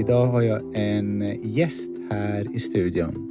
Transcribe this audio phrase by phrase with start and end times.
[0.00, 3.30] idag har jag en gäst här i studion.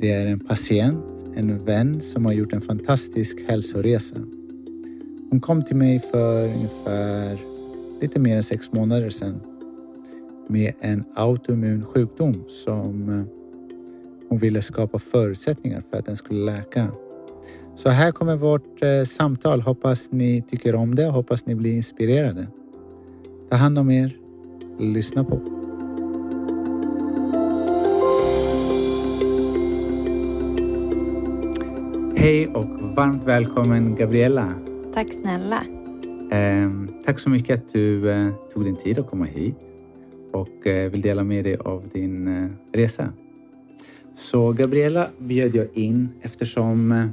[0.00, 4.16] Det är en patient, en vän som har gjort en fantastisk hälsoresa.
[5.30, 7.38] Hon kom till mig för ungefär
[8.00, 9.40] lite mer än sex månader sedan
[10.48, 13.24] med en autoimmun sjukdom som eh,
[14.28, 16.88] hon ville skapa förutsättningar för att den skulle läka.
[17.74, 19.60] Så här kommer vårt eh, samtal.
[19.60, 22.46] Hoppas ni tycker om det och hoppas ni blir inspirerade.
[23.50, 24.16] Ta hand om er.
[24.78, 25.55] Lyssna på.
[32.26, 32.64] Hej och
[32.96, 34.54] varmt välkommen Gabriella.
[34.94, 35.62] Tack snälla.
[36.30, 36.70] Eh,
[37.04, 39.72] tack så mycket att du eh, tog din tid att komma hit
[40.32, 43.12] och eh, vill dela med dig av din eh, resa.
[44.14, 47.06] Så Gabriella bjöd jag in eftersom eh,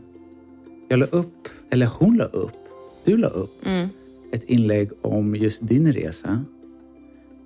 [0.87, 2.57] jag la upp, eller hon la upp,
[3.03, 3.87] du la upp Mm.
[4.31, 6.43] ett inlägg om just din resa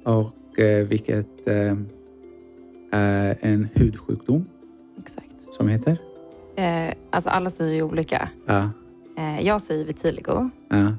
[0.03, 1.47] och eh, vilket
[2.91, 4.45] är en hudsjukdom
[4.97, 5.53] Exakt.
[5.53, 6.06] som heter?
[6.57, 8.29] Eh, alltså alla säger ju olika.
[8.45, 8.69] Ja,
[9.17, 10.93] Eh, jag säger vitiligo, ja,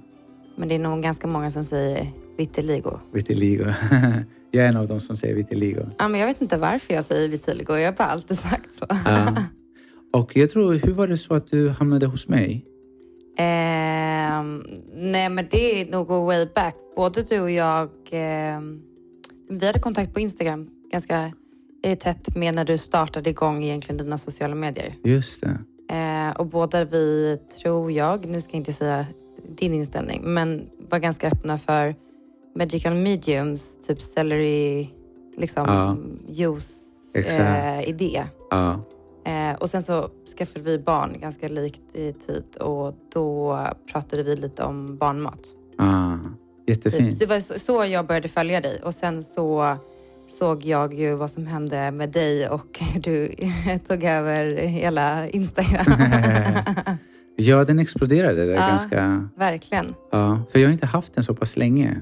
[0.57, 2.91] men det är nog ganska många som säger vitiligo.
[3.13, 3.65] vitiligo.
[4.51, 5.81] jag är en av dem som säger vitiligo.
[5.99, 7.77] Ja, men jag vet inte varför jag säger vitiligo.
[7.77, 8.87] Jag har bara alltid sagt så.
[9.05, 9.37] Ja.
[10.13, 12.65] Och jag tror, hur var det så att du hamnade hos mig?
[13.37, 14.63] Ehm,
[14.95, 16.75] nej, men det är nog way back.
[16.97, 18.81] Både du och jag, ehm,
[19.51, 21.31] vi hade kontakt på Instagram ganska eh,
[21.83, 24.95] tätt med när du startade igång egentligen dina sociala medier.
[25.05, 25.59] Just det.
[25.95, 29.07] Eh, och båda vi, tror jag, nu ska jag inte säga
[29.57, 31.95] din inställning, men var ganska öppna för
[32.57, 34.89] magical mediums, typ celery,
[35.37, 35.97] liksom Ja.
[36.29, 37.39] juice Exakt.
[38.01, 38.25] eh.
[38.51, 38.81] Ja,
[39.25, 43.59] Eh, och sen så skaffade vi barn ganska likt i tid och då
[43.93, 45.39] pratade vi lite om barnmat.
[45.79, 46.13] ah,
[46.67, 46.77] Typ.
[46.77, 47.19] jättefint.
[47.19, 49.77] Så det var så jag började följa dig och sen så
[50.29, 53.29] såg jag ju vad som hände med dig och du
[53.89, 55.87] tog över hela Instagram.
[57.41, 58.69] Ja, den exploderade där Ja.
[58.69, 59.29] ganska...
[59.37, 59.95] Verkligen.
[60.11, 62.01] Ja, för jag har inte haft den så pass länge.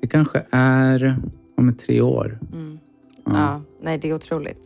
[0.00, 1.16] Det kanske är
[1.56, 2.38] om tre år.
[2.52, 2.78] Mm.
[3.24, 3.32] Ja.
[3.32, 3.60] Ja.
[3.82, 4.62] nej det är otroligt.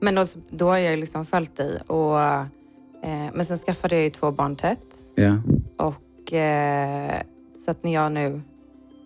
[0.00, 2.44] Men då, då har jag liksom följt dig och eh,
[3.34, 4.84] men sen skaffade jag ju två barn tätt
[5.14, 5.38] Ja,
[5.76, 7.20] och eh,
[7.64, 8.40] så att när jag nu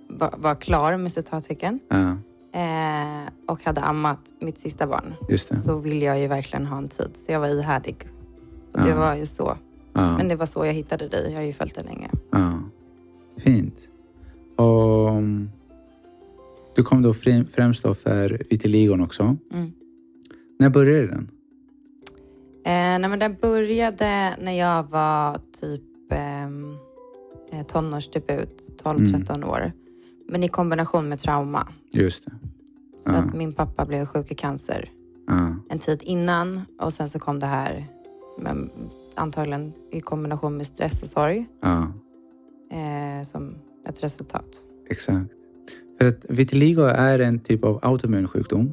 [0.08, 2.16] var, var klar med citattecken ja,
[2.58, 5.38] eh, och hade ammat mitt sista barn det.
[5.38, 7.96] så ville jag ju verkligen ha en tid så jag var ihärdig.
[8.72, 8.98] Och det Ja.
[8.98, 9.56] var ju så.
[9.92, 11.30] Ja, Men det var så jag hittade dig.
[11.30, 12.10] Jag har ju följt dig länge.
[12.30, 12.58] ja.
[13.36, 13.88] Fint.
[14.56, 15.50] Och mm,
[16.76, 17.14] du kom då
[17.54, 19.36] främst då för vitiligon också.
[19.52, 19.72] Mm.
[20.58, 21.30] När började den?
[22.64, 25.82] Eh, nej, men den började när jag var typ
[26.12, 26.76] ehm,
[27.52, 29.72] eh, tonårsdebut, 12-13 år.
[30.28, 31.68] Men i kombination med trauma.
[31.92, 32.32] Just det.
[32.98, 33.16] Så Ja.
[33.16, 34.90] att min pappa blev sjuk i cancer
[35.26, 37.86] Ja, en tid innan och sen så kom det här
[38.38, 38.70] men,
[39.14, 41.92] antagligen i kombination med stress och sorg ja,
[42.76, 43.54] eh, som
[43.88, 44.64] ett resultat.
[44.90, 45.30] exakt.
[45.98, 48.72] För att vitiligo är en typ av autoimmun sjukdom.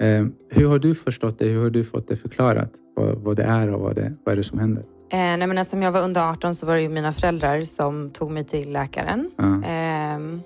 [0.00, 1.46] Eh, hur har du förstått det?
[1.48, 2.72] Hur har du fått det förklarat?
[2.96, 4.84] Vad, vad det är och vad det, vad är det som händer?
[5.08, 8.10] Eh, nej, men eftersom jag var under 18 så var det ju mina föräldrar som
[8.10, 9.30] tog mig till läkaren.
[9.36, 10.42] Ja, Ehm,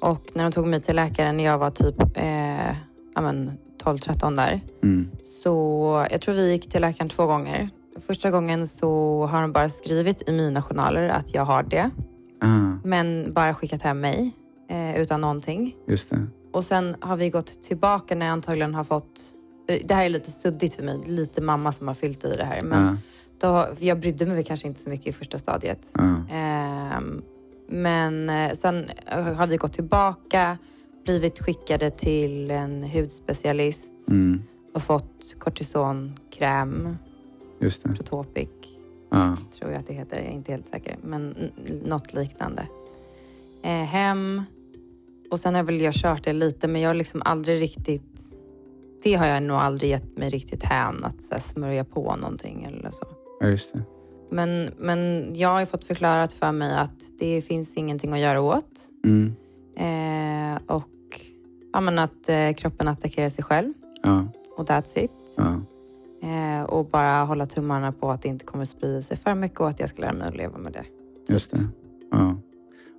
[0.00, 2.66] och när de tog mig till läkaren när jag var typ eh,
[3.14, 3.52] ja, men
[3.84, 4.60] 12-13 där.
[4.82, 5.10] mm,
[5.42, 7.68] Så jag tror vi gick till läkaren två gånger.
[8.06, 11.90] Första gången så har de bara skrivit i mina journaler att jag har det.
[12.40, 14.30] ah, Men bara skickat hem mig
[14.70, 15.74] eh, utan någonting.
[15.88, 16.26] just det.
[16.52, 19.20] Och sen har vi gått tillbaka när jag antagligen har fått...
[19.68, 21.00] eh, Det här är lite suddigt för mig.
[21.06, 22.60] Lite mamma som har fyllt i det här.
[22.64, 22.96] Men Ja,
[23.40, 25.88] då, jag brydde mig kanske inte så mycket i första stadiet.
[25.94, 27.22] ja, Ehm,
[27.68, 28.90] men eh, sen
[29.36, 30.58] har vi gått tillbaka,
[31.04, 34.42] blivit skickade till en hudspecialist mm,
[34.74, 36.96] och fått kortisonkräm,
[37.60, 37.88] just det.
[37.94, 38.48] Protopic,
[39.10, 40.16] Ja, tror jag att det heter.
[40.16, 40.96] Jag är inte helt säker.
[41.02, 41.50] Men
[41.84, 42.66] något liknande.
[43.62, 44.42] Eh, hem.
[45.30, 48.02] Och sen har väl jag kört det lite, men jag har liksom aldrig riktigt...
[49.02, 52.64] Det har jag nog aldrig gett mig riktigt hän, att så här, smörja på någonting
[52.64, 53.06] eller så.
[53.40, 53.82] Ja, just det.
[54.30, 58.40] Men, men jag har ju fått förklarat för mig att det finns ingenting att göra
[58.40, 58.70] åt.
[59.04, 59.34] Mm,
[59.76, 61.20] Eh, och
[61.72, 63.72] ja, men att eh, kroppen attackerar sig själv.
[64.02, 65.10] ja, Och that's it.
[65.36, 65.60] ja,
[66.22, 69.68] Eh, och bara hålla tummarna på att det inte kommer sprida sig för mycket och
[69.68, 70.84] att jag ska lära mig att leva med det.
[71.32, 71.60] just det.
[72.10, 72.36] Ja.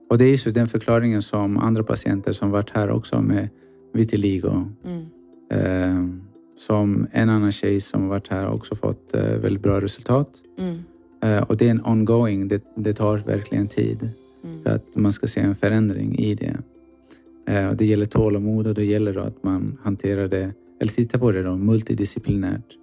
[0.09, 3.49] Och det är ju den förklaringen som andra patienter som varit här också med
[3.93, 4.65] vitiligo.
[4.85, 6.21] Mm.
[6.67, 10.29] Som en annan tjej som varit här också fått eh, väldigt bra resultat.
[10.57, 10.77] Mm.
[11.23, 14.09] Eh, och det är en ongoing, det, det tar verkligen tid
[14.43, 14.63] Mm.
[14.63, 16.57] för att man ska se en förändring i det.
[17.47, 21.31] Eh, och det gäller tålamod och det gäller att man hanterar det, eller tittar på
[21.31, 22.77] det då, multidisciplinärt.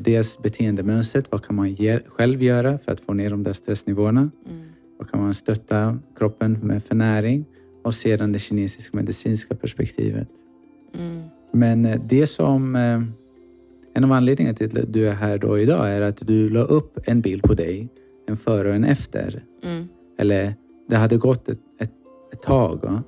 [0.00, 4.30] Dels beteendemönstret, vad kan man ge, själv göra för att få ner de där stressnivåerna?
[4.46, 4.62] Mm.
[4.98, 7.44] Vad kan man stötta kroppen med för näring?
[7.84, 10.28] Och sedan det kinesiska medicinska perspektivet.
[10.94, 11.22] Mm.
[11.52, 12.76] Men eh, det som...
[12.76, 13.02] eh,
[13.94, 16.98] En av anledningarna till att du är här då idag är att du la upp
[17.04, 17.88] en bild på dig,
[18.28, 19.42] en före och en efter.
[19.64, 19.88] Mm.
[20.18, 20.54] Eller
[20.88, 21.92] det hade gått ett, ett,
[22.32, 23.02] ett tag va?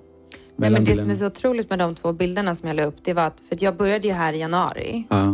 [0.57, 2.95] Nej, men det som är så otroligt med de två bilderna som jag la upp,
[3.05, 5.27] det var att, för att jag började ju här i januari Ja,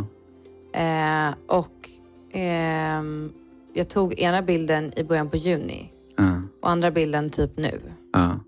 [0.80, 1.90] eh, och
[2.32, 3.30] ehm,
[3.74, 7.80] jag tog ena bilden i början på juni ja, och andra bilden typ nu.
[8.12, 8.40] ja,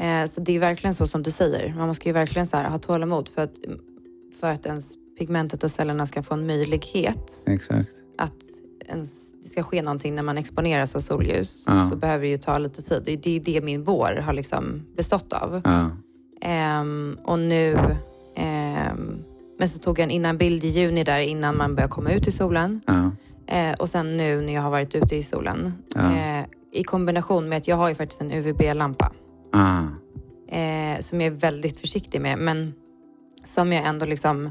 [0.00, 1.74] Eh, så det är verkligen så som du säger.
[1.74, 3.54] Man måste ju verkligen så här, ha tålamod för att,
[4.40, 7.90] för att ens pigmentet och cellerna ska få en möjlighet exakt.
[8.18, 8.32] att
[8.88, 11.64] ens, det ska ske någonting när man exponeras av solljus.
[11.66, 11.90] Ja.
[11.90, 13.20] Så behöver det ju ta lite tid.
[13.22, 15.60] Det är det, min vår har liksom bestått av.
[15.64, 15.90] Ja,
[16.40, 17.78] Ehm, och nu...
[18.36, 19.18] ehm,
[19.58, 22.26] men så tog jag en innan bild i juni där innan man börjar komma ut
[22.28, 22.80] i solen.
[22.86, 23.10] ja,
[23.48, 25.72] Eh, och sen nu när jag har varit ute i solen.
[25.96, 29.12] Eh, I kombination med att jag har ju faktiskt en UVB-lampa.
[29.52, 29.88] Ja,
[30.48, 32.74] eh, som jag är väldigt försiktig med, men
[33.44, 34.50] som jag ändå liksom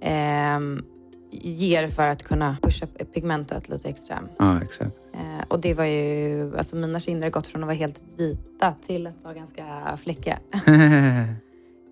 [0.00, 0.82] ehm,
[1.30, 4.22] ger för att kunna pusha pigmentet lite extra.
[4.38, 4.96] ja, exakt.
[5.14, 8.74] Eh, och det var ju, alltså mina kinder har gått från att vara helt vita
[8.86, 10.38] till att vara ganska fläckiga.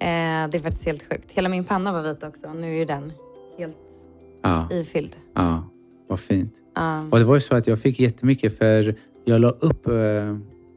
[0.02, 1.30] Eh, det är faktiskt helt sjukt.
[1.30, 3.12] Hela min panna var vit också och nu är ju den
[3.58, 3.76] helt
[4.42, 5.16] ja, ifylld.
[5.34, 5.68] ja,
[6.08, 6.54] vad fint.
[6.78, 8.94] Um, Och det var ju så att jag fick jättemycket för
[9.24, 9.94] jag la upp, eh,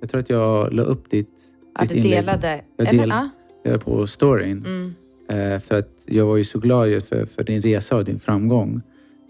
[0.01, 2.61] jag tror att jag la upp ditt, att du delade.
[2.77, 3.29] Jag eller, del- ja.
[3.71, 4.57] eh, på storyn.
[4.65, 4.95] mm,
[5.29, 8.81] Eh, För att jag var ju så glad för, för din resa och din framgång.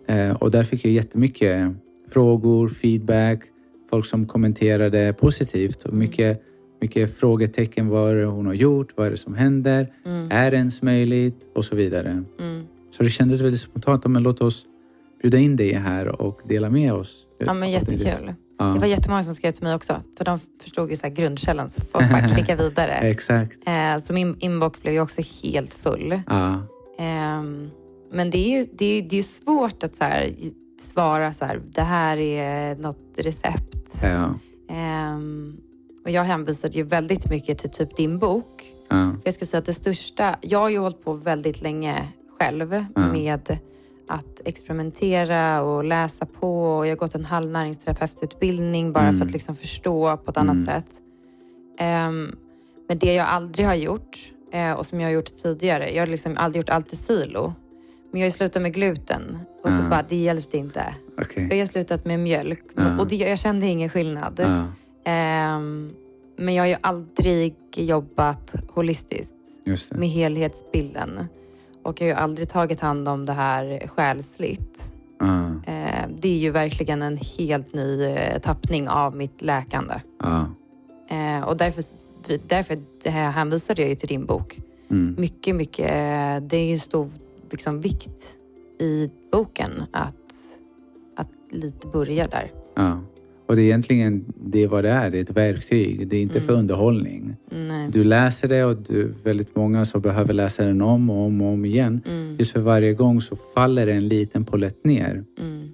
[0.07, 1.71] Eh, Och där fick jag jättemycket
[2.09, 3.39] frågor, feedback,
[3.89, 6.41] folk som kommenterade positivt och mycket,
[6.81, 7.87] mycket frågetecken.
[7.87, 8.97] Vad det hon har gjort?
[8.97, 9.93] Vad är det som händer?
[10.05, 11.35] mm, Är det ens möjligt?
[11.55, 12.23] Och så vidare.
[12.39, 12.63] mm.
[12.91, 14.05] Så det kändes väldigt spontant.
[14.07, 14.65] Men låt oss
[15.21, 17.25] bjuda in dig här och dela med oss.
[17.37, 18.33] Ja men jättekul.
[18.57, 20.01] Det var jättemånga som skrev till mig också.
[20.17, 22.91] För de förstod ju så grundkällan så folk bara klicka vidare.
[22.93, 23.57] Exakt.
[23.67, 26.21] Eh, så min inbox blev ju också helt full.
[26.99, 27.69] Ehm,
[28.11, 30.31] men det är ju det är, det är svårt att så här,
[30.93, 33.99] svara så här, det här är något recept.
[34.03, 34.33] ja,
[34.69, 35.57] Ehm,
[36.05, 38.73] och jag hänvisade ju väldigt mycket till typ din bok.
[38.89, 42.07] ja, För jag skulle säga att det största, jag har ju hållit på väldigt länge
[42.39, 43.07] själv Ja.
[43.11, 43.57] med
[44.07, 46.77] att experimentera och läsa på.
[46.77, 49.17] Och jag har gått en halv näringsterapeututbildning bara Mm.
[49.19, 50.65] för att liksom förstå på ett annat Mm.
[50.65, 50.89] sätt.
[51.79, 52.35] Ehm,
[52.87, 54.17] men det jag aldrig har gjort
[54.51, 57.53] eh, och som jag har gjort tidigare, jag har liksom aldrig gjort allt i silo.
[58.11, 59.89] Men jag har slutat med gluten och så Ja.
[59.89, 60.95] bara, det hjälpte inte.
[61.21, 61.47] okej.
[61.51, 62.99] Jag har slutat med mjölk Ja.
[62.99, 64.39] och det, jag kände ingen skillnad.
[65.05, 65.91] Ehm,
[66.37, 69.33] men jag har ju aldrig jobbat holistiskt
[69.91, 71.25] med helhetsbilden.
[71.83, 74.93] Och jag har ju aldrig tagit hand om det här själsligt.
[75.67, 79.93] Eh, det är ju verkligen en helt ny eh, tappning av mitt läkande.
[81.09, 81.83] Eh, och därför,
[82.47, 84.59] därför hänvisade jag ju till din bok.
[84.91, 85.87] mm, Mycket, mycket.
[86.49, 87.09] Det är ju stor
[87.51, 88.37] liksom, vikt
[88.79, 90.15] i boken att,
[91.15, 92.51] att lite börja där.
[92.75, 92.99] ja.
[93.53, 95.09] Och det är egentligen det vad det är.
[95.09, 96.07] Det är ett verktyg.
[96.07, 96.59] Det är inte för Mm.
[96.59, 97.35] underhållning.
[97.67, 97.89] Nej.
[97.91, 101.47] Du läser det och du, väldigt många som behöver läsa den om och om och
[101.47, 102.01] om igen.
[102.05, 105.23] Mm, Just för varje gång så faller en liten polett ner.
[105.39, 105.67] mm,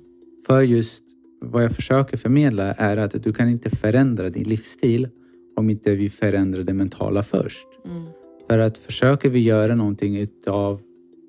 [0.48, 1.03] För just
[1.41, 5.07] vad jag försöker förmedla är att du kan inte förändra din livsstil
[5.55, 7.67] om inte vi förändrar det mentala först.
[7.86, 8.03] mm,
[8.50, 10.79] För att försöker vi göra någonting utav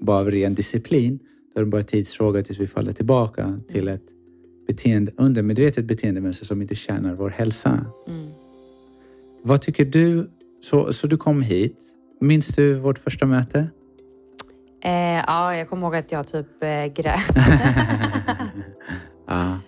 [0.01, 1.19] bara ren disciplin,
[1.55, 4.03] då är det bara tidsfråga tills vi faller tillbaka till ett
[4.73, 7.85] beteende, undermedvetet beteendemönster som inte tjänar vår hälsa.
[8.09, 8.31] mm.
[9.43, 10.31] Vad tycker du?
[10.63, 11.79] Så, så du kom hit.
[12.21, 13.59] Minns du vårt första möte?
[14.85, 14.93] Eh,
[15.27, 17.37] ja, jag kommer ihåg att jag typ eh, grät.
[19.27, 19.59] ja,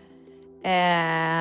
[0.65, 0.69] Eh,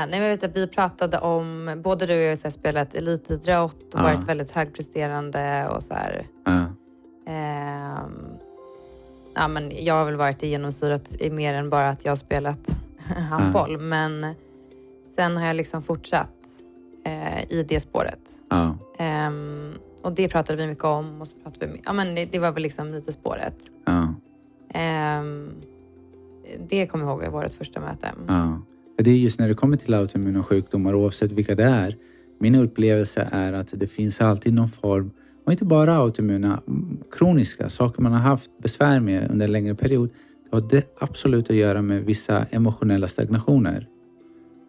[0.08, 4.00] nej, men vet att vi pratade om, både du och jag har spelat elitidrott och
[4.00, 4.03] Ja.
[4.03, 6.27] varit väldigt högpresterande och så här.
[6.46, 6.65] ja,
[7.32, 8.25] ehm,
[9.36, 12.77] ja, men jag har väl varit genomsyrat i mer än bara att jag har spelat
[13.29, 13.77] handboll.
[13.77, 14.25] Men
[15.15, 16.36] sen har jag liksom fortsatt
[17.05, 18.20] eh, i det spåret.
[18.50, 22.25] ja, Ehm, och det pratade vi mycket om och så pratade vi, ja men det,
[22.25, 23.55] det var väl liksom lite spåret.
[24.74, 25.50] Ehm,
[26.70, 28.12] det kommer jag ihåg var vårt första möte.
[28.27, 28.62] ja.
[28.98, 31.98] Det är just när det kommer till autoimmuna sjukdomar, oavsett vilka det är.
[32.39, 35.12] Min upplevelse är att det finns alltid någon form,
[35.46, 39.75] och inte bara autoimmuna, mm, kroniska saker man har haft besvär med under en längre
[39.75, 40.10] period.
[40.51, 43.88] Har det absolut att göra med vissa emotionella stagnationer.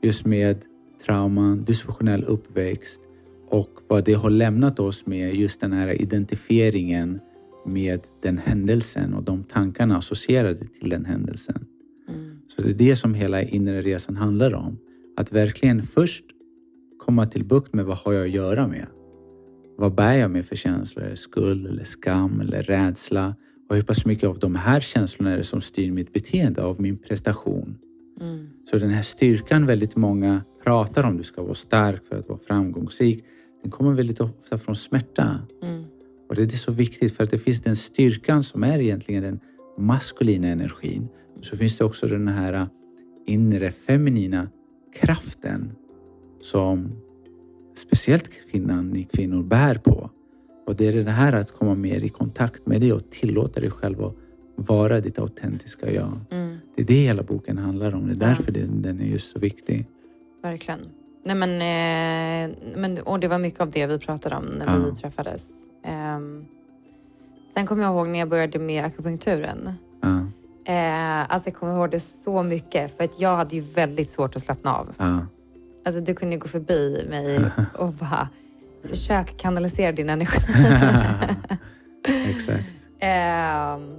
[0.03, 0.65] Just med
[1.07, 3.01] trauman, dysfunktionell uppväxt
[3.49, 7.21] Och vad det har lämnat oss med just den här identifieringen
[7.67, 11.67] med den händelsen och de tankarna associerade till den händelsen.
[12.09, 12.39] Mm.
[12.49, 14.79] Så det är det som hela inre resan handlar om.
[15.17, 16.25] Att verkligen först
[16.99, 18.87] komma till bukt med vad har jag att göra med?
[19.77, 21.15] Vad bär jag med för känslor?
[21.15, 23.35] Skuld eller skam eller rädsla?
[23.73, 26.81] Och hur pass mycket av de här känslorna är det som styr mitt beteende av
[26.81, 27.79] min prestation?
[28.21, 28.49] Mm.
[28.71, 32.39] Så den här styrkan väldigt många pratar om, du ska vara stark för att vara
[32.39, 33.25] framgångsrik,
[33.63, 35.39] den kommer väldigt ofta från smärta.
[35.63, 35.85] Mm.
[36.29, 39.41] Och det är så viktigt för att det finns den styrkan som är egentligen den
[39.79, 41.09] maskulina energin.
[41.41, 42.69] Så finns det också den här
[43.27, 44.49] inre feminina
[44.95, 45.73] kraften
[46.41, 46.93] som
[47.75, 50.11] speciellt kvinnan, ni kvinnor bär på.
[50.73, 53.71] Och det är det här att komma mer i kontakt med det och tillåta dig
[53.71, 54.15] själv att
[54.57, 56.21] vara ditt autentiska jag.
[56.31, 56.57] Mm.
[56.77, 58.07] Det är det hela boken handlar om.
[58.07, 58.29] Det är Ja.
[58.29, 59.87] därför den, den är just så viktig.
[60.43, 60.81] Verkligen.
[61.25, 64.85] Nej, men, eh, men, och det var mycket av det vi pratade om när Ja.
[64.91, 65.51] vi träffades.
[65.85, 66.45] Ehm,
[67.55, 69.73] sen kommer jag ihåg när jag började med akupunkturen.
[70.03, 70.27] Ja,
[70.65, 74.37] Eh, alltså jag kommer ihåg det så mycket för att jag hade ju väldigt svårt
[74.37, 74.87] att slappna av.
[74.99, 75.27] ja,
[75.85, 77.41] Alltså du kunde gå förbi mig
[77.79, 78.29] och bara
[78.85, 80.39] försök kanalisera din energi.
[82.31, 82.65] exakt.
[83.01, 83.95] Ehm,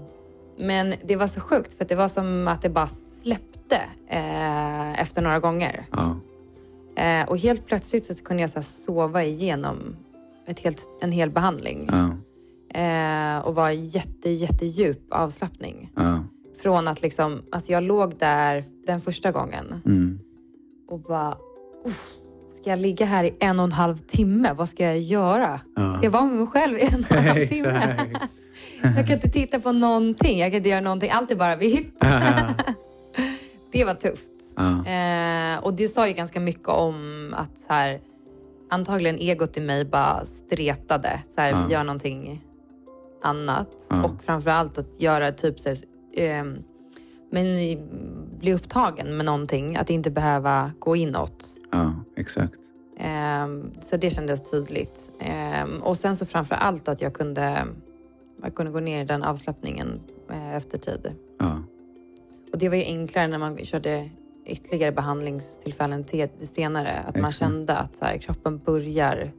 [0.58, 2.90] men det var så sjukt för det var som att det bara
[3.24, 5.86] släppte eh, efter några gånger.
[5.92, 6.16] Ja,
[6.96, 9.96] Eh, och helt plötsligt så kunde jag så sova igenom
[10.48, 11.90] ett helt, en hel behandling.
[11.92, 12.16] ja,
[12.80, 15.92] Eh, och var jätte, jättedjup avslappning.
[15.96, 16.24] ja.
[16.62, 20.20] Från att liksom, alltså jag låg där den första gången Mm.
[20.90, 21.38] och bara,
[21.86, 22.10] "Uff,
[22.63, 24.53] ska jag ligga här i en och en halv timme?
[24.53, 25.60] Vad ska jag göra?
[25.75, 25.93] Ja.
[25.93, 27.96] Ska jag vara med mig själv i en och en halv timme?
[28.82, 31.10] Jag kan inte titta på någonting, jag kan inte göra någonting.
[31.12, 31.96] Allt är bara vitt.
[33.72, 34.32] Det var tufft.
[34.55, 38.00] Ja, Eh, och det sa ju ganska mycket om att så här,
[38.70, 41.20] antagligen egot i mig bara stretade.
[41.36, 41.63] Så här, Ja.
[41.67, 42.41] Vi gör någonting
[43.24, 43.70] annat.
[43.89, 44.03] Ja.
[44.03, 45.77] Och framförallt att göra typ så här,
[46.17, 46.58] ehm,
[47.34, 47.46] men
[48.40, 49.75] bli upptagen med någonting.
[49.78, 51.46] Att inte behöva gå inåt.
[51.72, 52.60] ja, exakt.
[53.00, 55.12] Ehm, så det kändes tydligt.
[55.20, 57.68] Ehm, och sen så framför allt att jag kunde,
[58.42, 60.00] jag kunde gå ner i den avslappningen
[60.32, 61.12] eh, efter tid.
[61.40, 61.63] Ja,
[62.52, 64.10] Och det var ju enklare när man körde
[64.46, 66.06] ytterligare behandlingstillfällen
[66.42, 66.92] senare.
[67.08, 67.38] Att man Exakt.
[67.38, 69.32] kände att så här, kroppen börjar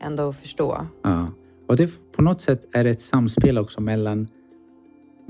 [0.00, 0.86] ändå förstå.
[1.02, 1.26] ja.
[1.68, 4.28] Och det, på något sätt är det ett samspel också mellan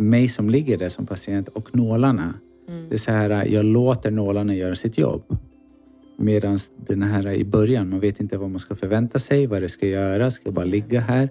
[0.00, 2.34] mig som ligger där som patient och nålarna.
[2.68, 2.88] Mm.
[2.88, 5.22] Det är så här, jag låter nålarna göra sitt jobb.
[6.16, 9.68] Medan den här i början, man vet inte vad man ska förvänta sig, vad det
[9.68, 10.30] ska göra.
[10.30, 11.28] Ska jag bara ligga här?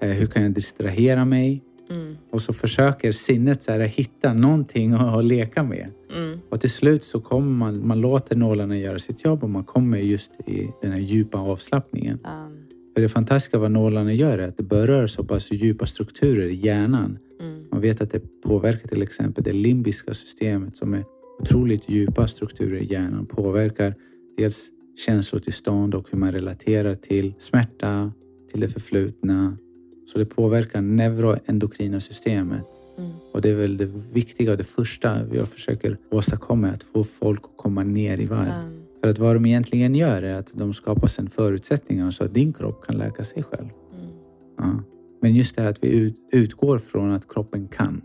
[0.00, 1.62] Eh, Hur kan jag distrahera mig?
[1.90, 2.16] Mm.
[2.30, 5.90] Och så försöker sinnet så här, hitta någonting att, att leka med.
[6.16, 6.38] Mm.
[6.48, 9.98] Och till slut så kommer man, man låter nålarna göra sitt jobb och man kommer
[9.98, 12.18] just i den här djupa avslappningen.
[12.24, 12.56] Um,
[12.94, 16.54] För det fantastiska vad nålarna gör är att det berör så pass djupa strukturer i
[16.54, 17.18] hjärnan.
[17.40, 17.57] mm.
[17.70, 21.04] Man vet att det påverkar till exempel det limbiska systemet som är
[21.40, 23.26] otroligt djupa strukturer i hjärnan.
[23.26, 23.94] Påverkar
[24.36, 24.70] dels
[25.06, 28.12] känslotillstånd och hur man relaterar till smärta,
[28.50, 29.56] till det förflutna.
[30.12, 32.64] Så det påverkar neuroendokrina systemet.
[32.98, 33.10] Mm.
[33.32, 37.44] Och det är väl det viktiga och det första jag försöker åstadkomma, att få folk
[37.44, 38.48] att komma ner i varv.
[38.48, 42.34] Um, För att vad de egentligen gör är att de skapar sen förutsättningar så att
[42.34, 43.68] din kropp kan läka sig själv.
[43.92, 44.10] mm.
[44.58, 44.97] Ja.
[45.20, 48.02] Men just det här att vi ut, utgår från att kroppen kan.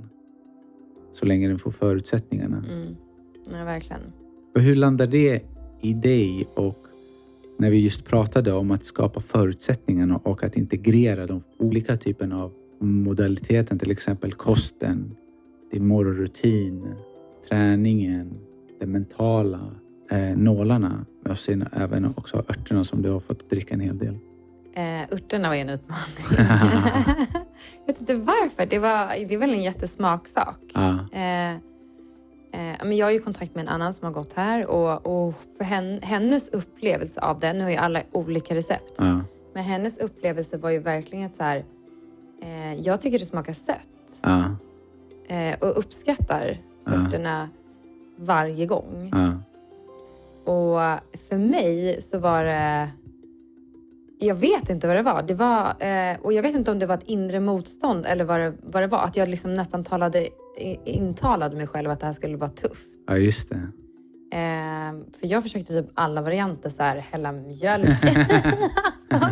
[1.14, 2.66] Så länge den får förutsättningarna.
[2.72, 2.96] Mm.
[3.58, 4.02] Ja, verkligen.
[4.56, 5.42] Och hur landar det
[5.82, 6.86] i dig och
[7.58, 12.54] när vi just pratade om att skapa förutsättningarna och att integrera de olika typerna av
[12.80, 15.16] modaliteten, till exempel kosten,
[15.72, 16.96] din morgonrutin,
[17.50, 18.34] träningen,
[18.80, 19.76] det mentala,
[20.12, 24.18] eh, nålarna och sen även också örterna som du har fått dricka en hel del.
[24.76, 26.26] Eh, örterna var ju en utmaning.
[27.86, 28.66] jag vet inte varför.
[28.66, 30.60] Det, var, det är väl en jättesmaksak.
[30.74, 31.52] Ja, Eh,
[32.54, 35.34] eh, men jag har ju kontakt med en annan som har gått här och, och
[35.58, 39.22] för hen, hennes upplevelse av det, nu har ju alla olika recept, ja,
[39.54, 41.66] men hennes upplevelse var ju verkligen att så här,
[42.42, 44.56] eh, jag tycker det smakar sött ja,
[45.36, 47.50] eh, och uppskattar örterna
[48.18, 49.12] varje gång.
[50.46, 50.80] Och
[51.30, 52.90] för mig så var det...
[54.28, 55.24] Jag vet inte vad det var.
[55.28, 58.40] Det var eh, och jag vet inte om det var ett inre motstånd eller vad
[58.40, 59.00] det, vad det var.
[59.04, 60.28] Att jag liksom nästan talade,
[60.86, 62.88] intalade mig själv att det här skulle vara tufft.
[63.08, 63.56] ja, just det.
[64.36, 67.90] Eh, för jag försökte typ alla varianter, så här, hälla mjölk.
[69.10, 69.30] alltså,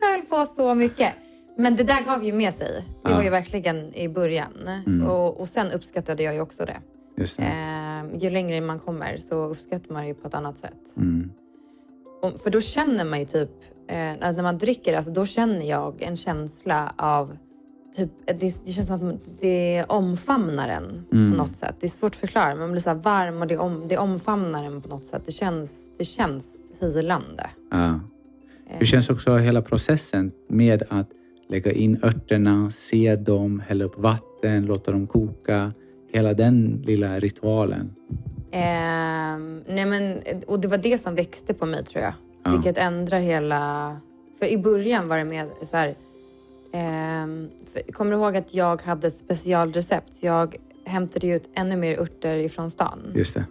[0.00, 1.12] jag höll på så mycket.
[1.58, 2.84] Men det där gav ju med sig.
[3.02, 3.16] Det Ja.
[3.16, 4.52] var ju verkligen i början.
[4.86, 5.06] Mm.
[5.06, 6.76] Och, och sen uppskattade jag ju också det.
[7.16, 7.42] Just det.
[7.42, 10.96] Eh, ju längre man kommer så uppskattar man det ju på ett annat sätt.
[10.96, 11.30] Mm.
[12.42, 13.50] För då känner man ju typ,
[13.88, 17.36] eh, när man dricker, alltså då känner jag en känsla av
[17.96, 21.30] Typ, det, det känns som att det omfamnar en Mm.
[21.30, 21.74] på något sätt.
[21.80, 24.64] Det är svårt att förklara, men man blir så varm och det, om, det omfamnar
[24.64, 25.22] en på något sätt.
[25.26, 26.44] Det känns, det känns
[26.80, 27.50] hilande.
[27.70, 28.00] Ja.
[28.66, 31.08] Hur känns också hela processen med att
[31.48, 35.72] lägga in örterna, se dem, hälla upp vatten, låta dem koka.
[36.12, 37.94] Hela den lilla ritualen.
[38.50, 42.12] Ehm, nej men, och det var det som växte på mig tror jag.
[42.44, 42.50] Ja.
[42.50, 43.96] Vilket ändrar hela...
[44.38, 45.94] För i början var det med så här...
[47.72, 50.12] för, kommer du ihåg att jag hade specialrecept?
[50.20, 52.98] Jag hämtade ut ännu mer örter ifrån stan.
[53.14, 53.44] Just det.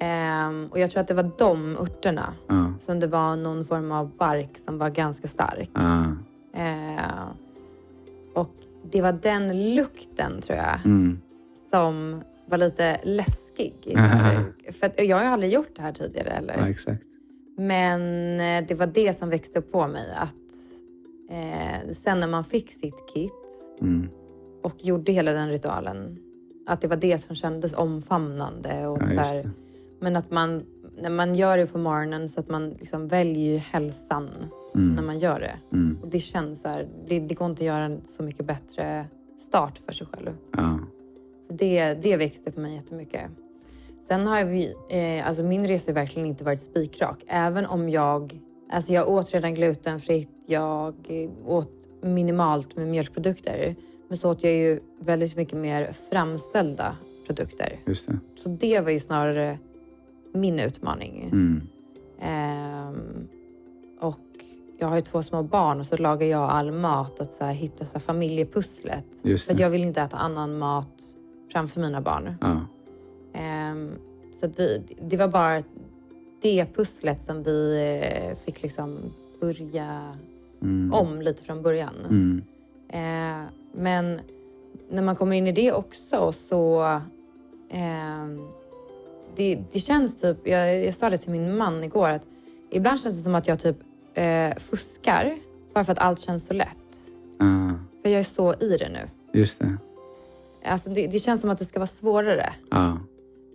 [0.00, 2.72] Ehm, och jag tror att det var de örterna Ja.
[2.78, 5.70] som det var någon form av bark som var ganska stark.
[5.74, 6.04] Ja.
[6.54, 7.28] Ehm,
[8.34, 8.50] och
[8.90, 11.18] det var den lukten tror jag Mm.
[11.70, 13.74] Som var lite läskig.
[14.80, 16.30] För jag har ju aldrig gjort det här tidigare.
[16.30, 16.56] Eller?
[16.58, 17.02] ja, exakt.
[17.56, 18.00] Men
[18.40, 20.12] eh, det var det som växte på mig.
[20.16, 20.34] Att
[21.30, 23.32] eh, sen när man fick sitt kit
[23.80, 24.08] Mm.
[24.62, 26.18] och gjorde hela den ritualen.
[26.66, 28.86] Att det var det som kändes omfamnande.
[28.86, 29.50] Och Ja, så här,
[30.00, 30.62] men att man,
[31.02, 34.30] när man gör det på morgonen så att man liksom väljer ju hälsan
[34.74, 35.06] när Mm.
[35.06, 35.76] man gör det.
[35.76, 35.98] Mm.
[36.02, 39.06] Och det känns så här, det, det går inte att göra en så mycket bättre
[39.48, 40.30] start för sig själv.
[40.56, 40.78] Ja.
[41.48, 43.30] Så det, det växte på mig jättemycket.
[44.08, 47.24] Sen har vi, eh, alltså min resa har verkligen inte varit spikrak.
[47.26, 48.40] Även om jag,
[48.70, 50.94] alltså jag åt redan glutenfritt, jag
[51.46, 53.76] åt minimalt med mjölkprodukter.
[54.08, 57.80] Men så åt jag ju väldigt mycket mer framställda produkter.
[57.86, 58.18] Just det.
[58.36, 59.58] Så det var ju snarare
[60.32, 61.22] min utmaning.
[61.32, 61.62] Mm.
[62.20, 63.28] Ehm,
[64.00, 64.20] och
[64.78, 67.20] jag har ju två små barn och så lagar jag all mat.
[67.20, 69.06] Att så hitta så familjepusslet.
[69.46, 71.14] För jag vill inte äta annan mat
[71.52, 72.34] framför mina barn.
[72.40, 72.60] Ja.
[73.32, 73.90] Ehm,
[74.40, 75.62] så vi, det var bara
[76.42, 77.76] det pusslet som vi
[78.12, 78.98] eh, fick liksom
[79.40, 80.16] börja
[80.62, 80.92] Mm.
[80.94, 81.94] om lite från början.
[82.08, 82.42] Mm.
[82.88, 84.20] Eh, men
[84.90, 86.82] när man kommer in i det också så...
[87.70, 88.48] ehm,
[89.36, 90.36] det, det känns typ...
[90.48, 92.22] Jag, jag sa det till min man igår att
[92.70, 93.76] ibland känns det som att jag typ
[94.14, 95.36] eh, fuskar
[95.74, 97.10] bara för att allt känns så lätt.
[97.38, 97.72] Ja.
[98.02, 99.08] För jag är så i det nu.
[99.32, 99.76] Just det.
[100.64, 102.52] Alltså det, det känns som att det ska vara svårare.
[102.70, 102.98] Ja.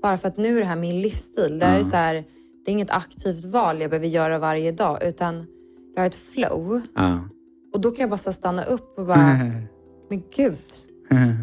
[0.01, 1.59] Bara för att nu är det här min livsstil.
[1.59, 1.83] Det, här är Ja.
[1.83, 2.13] så här,
[2.65, 5.45] det är inget aktivt val jag behöver göra varje dag utan
[5.95, 6.81] jag har ett flow.
[6.95, 7.19] Ja.
[7.73, 9.17] Och då kan jag bara stanna upp och bara,
[10.09, 10.57] men gud,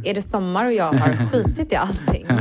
[0.04, 2.26] är det sommar och jag har skitit i allting?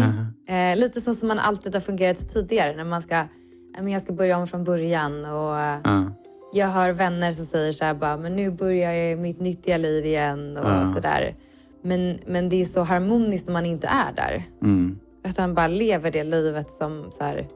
[0.50, 4.02] Eh, lite så som man alltid har fungerat tidigare när man ska, "Ja, men jag
[4.02, 5.26] ska börja om från början.
[5.26, 6.12] Och Ja.
[6.54, 10.06] jag har vänner som säger så här bara, men nu börjar jag mitt nyttiga liv
[10.06, 10.94] igen och Ja.
[10.96, 11.36] sådär.
[11.82, 14.44] Men, men det är så harmoniskt när man inte är där.
[14.62, 15.00] Mm.
[15.24, 17.48] Utan bara lever det livet som så här,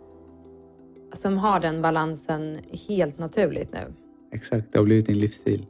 [1.14, 3.94] som har den balansen helt naturligt nu.
[4.32, 4.72] Exakt.
[4.72, 5.66] Det har blivit din livsstil.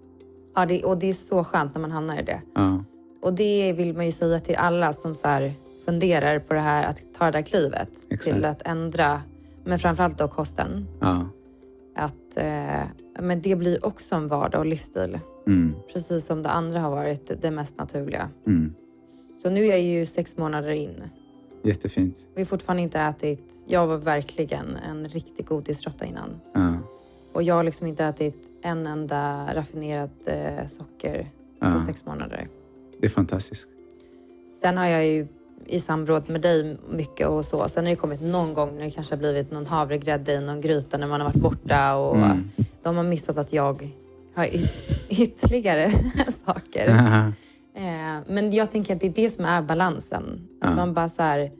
[0.55, 2.41] Ja, det, och det är så skönt när man hamnar i det.
[2.55, 2.83] Ja.
[3.21, 5.53] Och det vill man ju säga till alla som så här
[5.85, 8.35] funderar på det här att ta det där klivet Exakt.
[8.35, 9.21] till att ändra,
[9.63, 10.87] men framförallt då kosten.
[10.99, 11.25] Ja.
[11.95, 12.83] Att eh,
[13.19, 15.19] men det blir också en vardag och livsstil.
[15.47, 15.75] Mm.
[15.93, 18.29] Precis som det andra har varit det mest naturliga.
[18.47, 18.73] Mm.
[19.41, 21.03] Så nu är jag ju sex månader in.
[21.63, 22.17] Jättefint.
[22.35, 23.63] Vi har fortfarande inte ätit...
[23.67, 26.29] Jag var verkligen en riktig godisråtta innan.
[26.53, 26.73] Ja.
[27.33, 31.21] Och jag har liksom inte ätit en enda raffinerat eh, socker
[31.59, 31.85] på Ja.
[31.85, 32.47] sex månader.
[32.99, 33.67] Det är fantastiskt.
[34.61, 35.27] Sen har jag ju
[35.65, 37.69] i samråd med dig mycket och så.
[37.69, 40.61] Sen har det kommit någon gång när det kanske har blivit någon havregrädde i någon
[40.61, 42.49] gryta när man har varit borta och Mm.
[42.83, 43.89] de har missat att jag
[44.35, 44.67] har y-
[45.09, 45.91] ytterligare
[46.45, 46.87] saker.
[47.75, 50.47] Eh, men jag tänker att det är det som är balansen.
[50.61, 50.75] Att Ja.
[50.75, 51.51] man bara så här,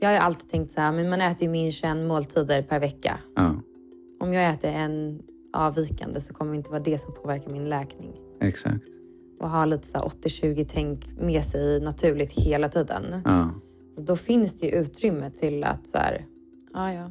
[0.00, 2.80] jag har ju alltid tänkt så här, men man äter ju minst 21 måltider per
[2.80, 3.18] vecka.
[3.36, 3.54] Ja.
[4.20, 5.22] Om jag äter en
[5.52, 8.12] avvikande så kommer det inte vara det som påverkar min läkning.
[8.40, 8.84] Exakt.
[9.40, 13.02] Och ha lite så här 80-20 tänk med sig naturligt hela tiden.
[13.24, 13.50] Ja.
[13.96, 16.26] Så då finns det ju utrymme till att så här,
[16.74, 17.10] ja ja,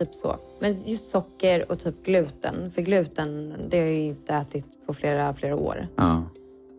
[0.00, 0.36] typ så.
[0.60, 4.92] Men just socker och typ gluten, för gluten det har jag ju inte ätit på
[4.94, 5.86] flera, flera år.
[5.96, 6.22] Ja.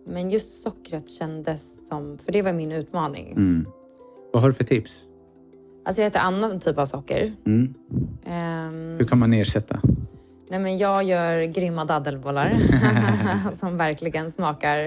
[0.08, 3.32] Men just sockret kändes som, för det var min utmaning.
[3.32, 3.66] Mm.
[4.34, 5.04] Vad har du för tips?
[5.86, 7.34] Alltså jag äter annan typ av socker.
[7.46, 7.74] Mm.
[8.26, 9.82] Ehm, Hur kan man ersätta?
[10.50, 12.54] nej men jag gör grymma daddelbollar
[13.56, 14.78] som verkligen smakar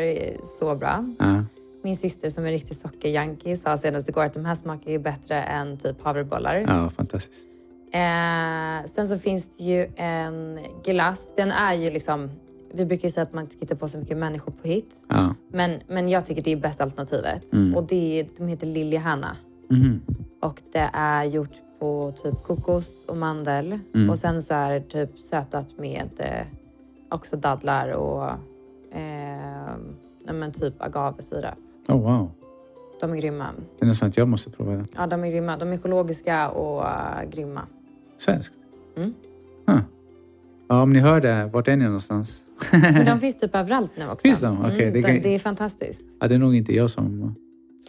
[0.59, 1.15] så bra.
[1.19, 1.45] Ja.
[1.83, 5.43] Min syster som är riktig sockerjunkie sa senast igår att de här smakar ju bättre
[5.43, 6.65] än typ havrebollar.
[6.69, 7.41] ja, fantastiskt.
[7.95, 11.33] Eh, sen så finns det ju en glass.
[11.37, 12.31] Den är ju liksom...
[12.73, 15.07] Vi brukar ju säga att man inte ska hitta på så mycket människor på hit.
[15.09, 15.35] Ja.
[15.53, 17.53] Men, men jag tycker det är bästa alternativet.
[17.53, 17.75] Mm.
[17.75, 19.37] Och det är, de heter Liljehanna.
[19.71, 20.01] Mhm.
[20.41, 23.79] Och det är gjort på typ kokos och mandel.
[23.95, 24.11] Mm.
[24.11, 26.47] Och sen så är det typ sötat med eh,
[27.11, 28.31] också dadlar och
[28.99, 29.77] eh,
[30.33, 31.59] men typ agavesirap.
[31.89, 32.31] Oh, wow.
[33.01, 33.47] De är grymma.
[33.79, 34.87] Det är nästan att jag måste prova det.
[34.97, 35.57] Ja, de är grymma.
[35.57, 37.63] De är ekologiska och eh, grymma.
[38.17, 38.55] Svenskt?
[38.97, 39.15] Mm.
[39.67, 39.79] Huh.
[40.69, 42.43] Ja, om ni hör det, vart är ni någonstans?
[42.73, 44.19] Men de finns typ överallt nu också.
[44.23, 44.61] Finns de?
[44.61, 46.03] Okej, mm, det kan- det är fantastiskt.
[46.21, 47.35] Ja, det är nog inte jag som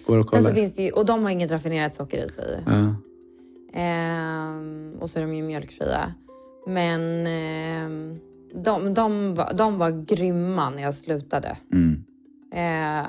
[0.05, 0.49] går och Sen kollar.
[0.49, 2.59] så finns det ju, och de har inget raffinerat socker i sig.
[2.65, 2.95] Ja.
[3.73, 6.13] Ehm, och så är de ju mjölkfria.
[6.67, 8.19] Men ehm,
[8.63, 11.57] de, de, var, de var grymma när jag slutade.
[11.73, 12.03] Mm.
[12.53, 13.07] Eh,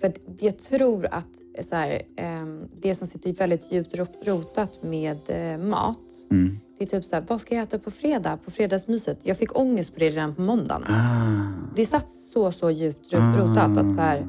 [0.00, 5.18] för jag tror att så här, ehm, det som sitter väldigt djupt ro- rotat med
[5.28, 5.98] eh, mat,
[6.30, 6.58] Mm.
[6.78, 8.36] det är typ så här, vad ska jag äta på fredag?
[8.44, 9.18] På fredagsmyset?
[9.22, 10.84] Jag fick ångest på det redan på måndagen.
[10.88, 11.68] Ah.
[11.76, 14.28] Det satt så, så djupt ro- rotat att så här,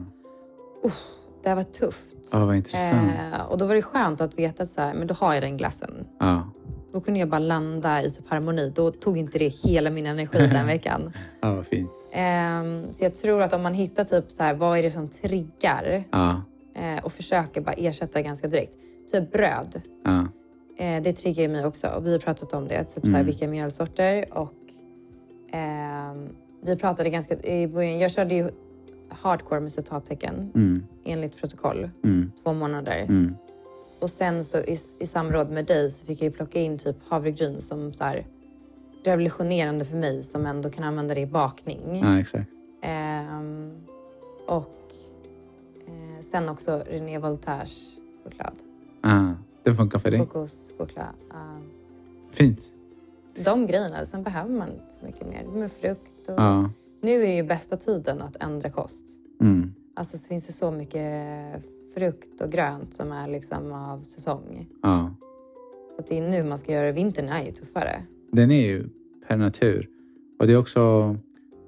[1.44, 2.16] det här var tufft.
[2.32, 3.12] Ja, vad intressant.
[3.34, 5.44] Eh, och då var det skönt att veta att så här, men då har jag
[5.44, 6.08] den glassen.
[6.20, 6.52] Ja.
[6.94, 8.72] Då kunde jag bara landa i typ harmoni.
[8.76, 11.14] Då tog inte det hela min energi den veckan.
[11.42, 11.90] ja, vad fint.
[12.12, 15.08] Ehm, så jag tror att om man hittar typ så här, vad är det som
[15.08, 16.42] triggar Ja.
[16.76, 18.76] eh, och försöker bara ersätta ganska direkt.
[19.12, 19.82] Typ bröd.
[20.04, 20.28] Ja.
[20.78, 21.88] Eh, det triggar mig också.
[21.88, 22.84] Och vi har pratat om det.
[22.84, 23.26] Typ så här, Mm.
[23.26, 24.54] vilka mjölsorter och
[25.52, 26.28] ehm,
[26.62, 28.00] vi pratade ganska i början.
[28.00, 28.50] Jag körde ju
[29.10, 30.84] hardcore med citattecken Mm.
[31.06, 31.90] enligt protokoll.
[32.04, 32.32] Mm.
[32.44, 32.98] Två månader.
[33.10, 33.36] Mm.
[34.00, 36.96] Och sen så i, i samråd med dig så fick jag ju plocka in typ
[37.08, 38.26] havregryn som så här
[39.04, 42.00] revolutionerande för mig som ändå kan använda det i bakning.
[42.04, 42.50] Ja, exakt.
[42.82, 43.72] Ehm,
[44.48, 44.94] och
[45.88, 48.54] eh, sen också René Voltaires choklad.
[49.02, 49.32] Ah,
[49.64, 50.20] det funkar för dig.
[50.20, 51.06] Kokoschoklad.
[51.34, 51.60] Uh,
[52.32, 52.62] Fint.
[53.44, 54.06] de grejerna.
[54.06, 55.44] Sen behöver man inte så mycket mer.
[55.44, 56.40] Med frukt och...
[56.40, 56.70] Ja.
[57.02, 59.04] Nu är det ju bästa tiden att ändra kost.
[59.42, 59.74] Mm.
[59.96, 64.68] Alltså så finns det så mycket frukt och grönt som är liksom av säsong.
[64.84, 65.14] Ja.
[65.96, 66.92] Så att det är nu man ska göra det.
[66.92, 68.04] Vintern är ju tuffare.
[68.32, 68.90] Den är ju
[69.28, 69.88] per natur.
[70.40, 71.16] Och det är också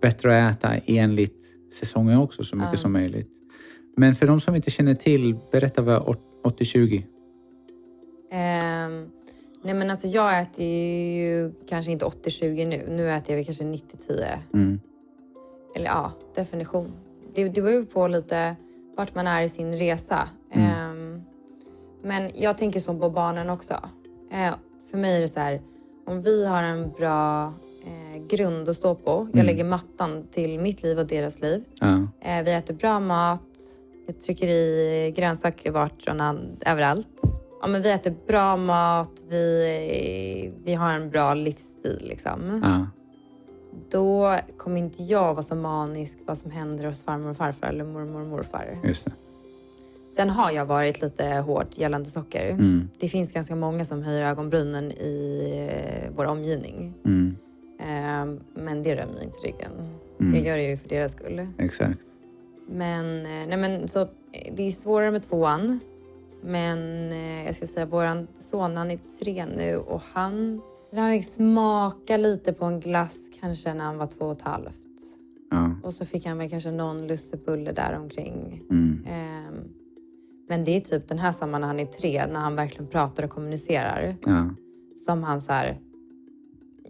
[0.02, 2.78] bättre att äta enligt säsongen också så mycket Ja.
[2.78, 3.30] som möjligt.
[3.98, 7.04] Men för de som inte känner till, berätta vad åt- 80-20.
[8.32, 9.08] Ehm,
[9.64, 12.86] nej men alltså jag äter ju kanske inte 80-20 nu.
[12.90, 14.38] Nu äter jag väl kanske 90-10.
[14.54, 14.80] Mm.
[15.76, 16.92] Eller ja, definition.
[17.36, 18.56] Det, det beror ju på lite
[18.98, 20.30] vart man är i sin resa.
[20.52, 20.68] Mm.
[20.72, 21.22] Ehm,
[22.04, 23.74] men jag tänker så på barnen också.
[24.32, 24.54] Eh,
[24.92, 25.62] för mig är det så här,
[26.12, 27.54] om vi har en bra
[27.86, 29.12] eh, grund att stå på.
[29.12, 29.46] Jag Mm.
[29.46, 31.64] lägger mattan till mitt liv och deras liv.
[31.80, 32.08] Ja.
[32.22, 33.42] Eh, vi äter bra mat.
[34.08, 36.16] Jag trycker i grönsaker vart och
[36.66, 37.08] överallt.
[37.62, 39.24] Ja, men vi äter bra mat.
[39.30, 42.00] Vi, vi har en bra livsstil.
[42.10, 42.62] Liksom.
[42.64, 42.88] Ja.
[43.92, 47.84] Då kommer inte jag vara så manisk vad som händer hos farmor och farfar eller
[47.84, 48.80] mormor och morfar.
[48.84, 49.12] Just det.
[50.16, 52.50] Sen har jag varit lite hård gällande socker.
[52.50, 52.90] Mm.
[53.00, 56.94] Det finns ganska många som höjer ögonbrynen i eh, vår omgivning.
[57.06, 57.36] Mm.
[57.80, 59.72] Eh, men det rör mig inte ryggen.
[60.20, 60.36] Mm.
[60.36, 61.48] Jag gör det ju för deras skull.
[61.58, 62.00] Exakt.
[62.68, 65.80] Men, eh, nej men så, eh, det är svårare med tvåan.
[66.44, 70.62] Men eh, jag ska säga, våran son han är tre nu och han,
[70.96, 74.88] han fick smaka lite på en glass kanske när han var två och ett halvt.
[75.52, 75.72] Ja.
[75.84, 78.64] Och så fick han väl kanske någon lussebulle där omkring.
[78.70, 79.06] Mm.
[79.10, 79.31] Ehm,
[80.52, 83.24] men det är typ den här sommaren när han är tre, när han verkligen pratar
[83.24, 84.16] och kommunicerar.
[84.26, 84.50] Ja.
[85.06, 85.80] Som han så här.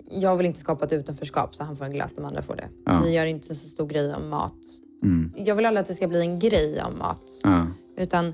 [0.10, 2.70] Jag vill inte skapa ett utanförskap så han får en glass, de andra får det.
[2.86, 3.02] Ja.
[3.06, 4.58] Vi gör inte så stor grej om mat.
[5.04, 5.34] Mm.
[5.36, 7.24] Jag vill aldrig att det ska bli en grej om mat.
[7.44, 7.68] Ja.
[7.98, 8.26] Utan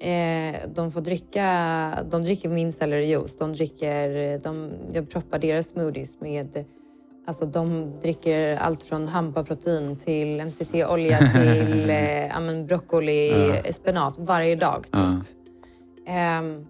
[0.00, 3.36] eh, de får dricka, de dricker min cellerijuice.
[3.36, 6.64] De dricker, de, jag proppar deras smoothies med
[7.26, 11.90] Alltså de dricker allt från hampaprotein till MCT-olja till
[12.60, 13.30] eh, broccoli,
[13.64, 13.72] Ja.
[13.72, 14.82] spenat varje dag.
[14.84, 14.92] Typ.
[14.92, 15.20] Ja.
[16.06, 16.66] Ehm,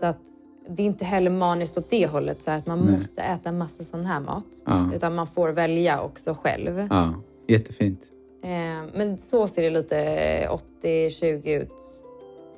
[0.00, 0.20] så att
[0.68, 2.94] det är inte heller maniskt åt det hållet, så att man Nej.
[2.94, 4.46] måste äta massa sån här mat.
[4.66, 4.90] Ja.
[4.94, 6.86] Utan man får välja också själv.
[6.90, 7.14] ja.
[7.48, 8.00] Jättefint.
[8.42, 10.48] Ehm, men så ser det lite
[10.82, 11.72] 80-20 ut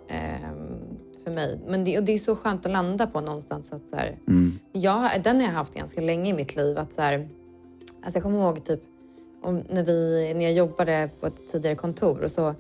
[0.09, 0.66] ehm,
[1.27, 1.59] för mig.
[1.67, 3.73] Men det, och det är så skönt att landa på någonstans.
[3.73, 4.59] Att så här, Mm.
[4.73, 6.79] jag, den har jag haft ganska länge i mitt liv.
[6.79, 7.29] Att så här,
[8.03, 8.81] alltså jag kommer ihåg typ,
[9.43, 12.55] om, när, vi, när jag jobbade på ett tidigare kontor och så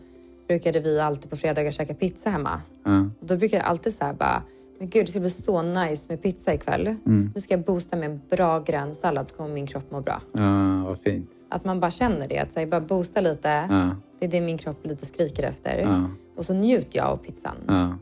[0.49, 2.61] brukade vi alltid på fredagar käka pizza hemma.
[2.85, 3.11] Ja.
[3.21, 4.43] Då brukar jag alltid säga bara,
[4.79, 6.87] men gud det ska bli så nice med pizza ikväll.
[6.87, 7.33] Mm.
[7.35, 10.21] Nu ska jag boosta med en bra grön sallad så kommer min kropp må bra.
[10.33, 11.31] ja, vad fint.
[11.49, 13.49] Att man bara känner det, att så här, bara boosta lite.
[13.49, 13.97] Ja.
[14.19, 15.79] Det är det min kropp lite skriker efter.
[15.79, 16.11] Ja.
[16.37, 17.57] Och så njuter jag av pizzan.
[17.67, 17.99] Ja.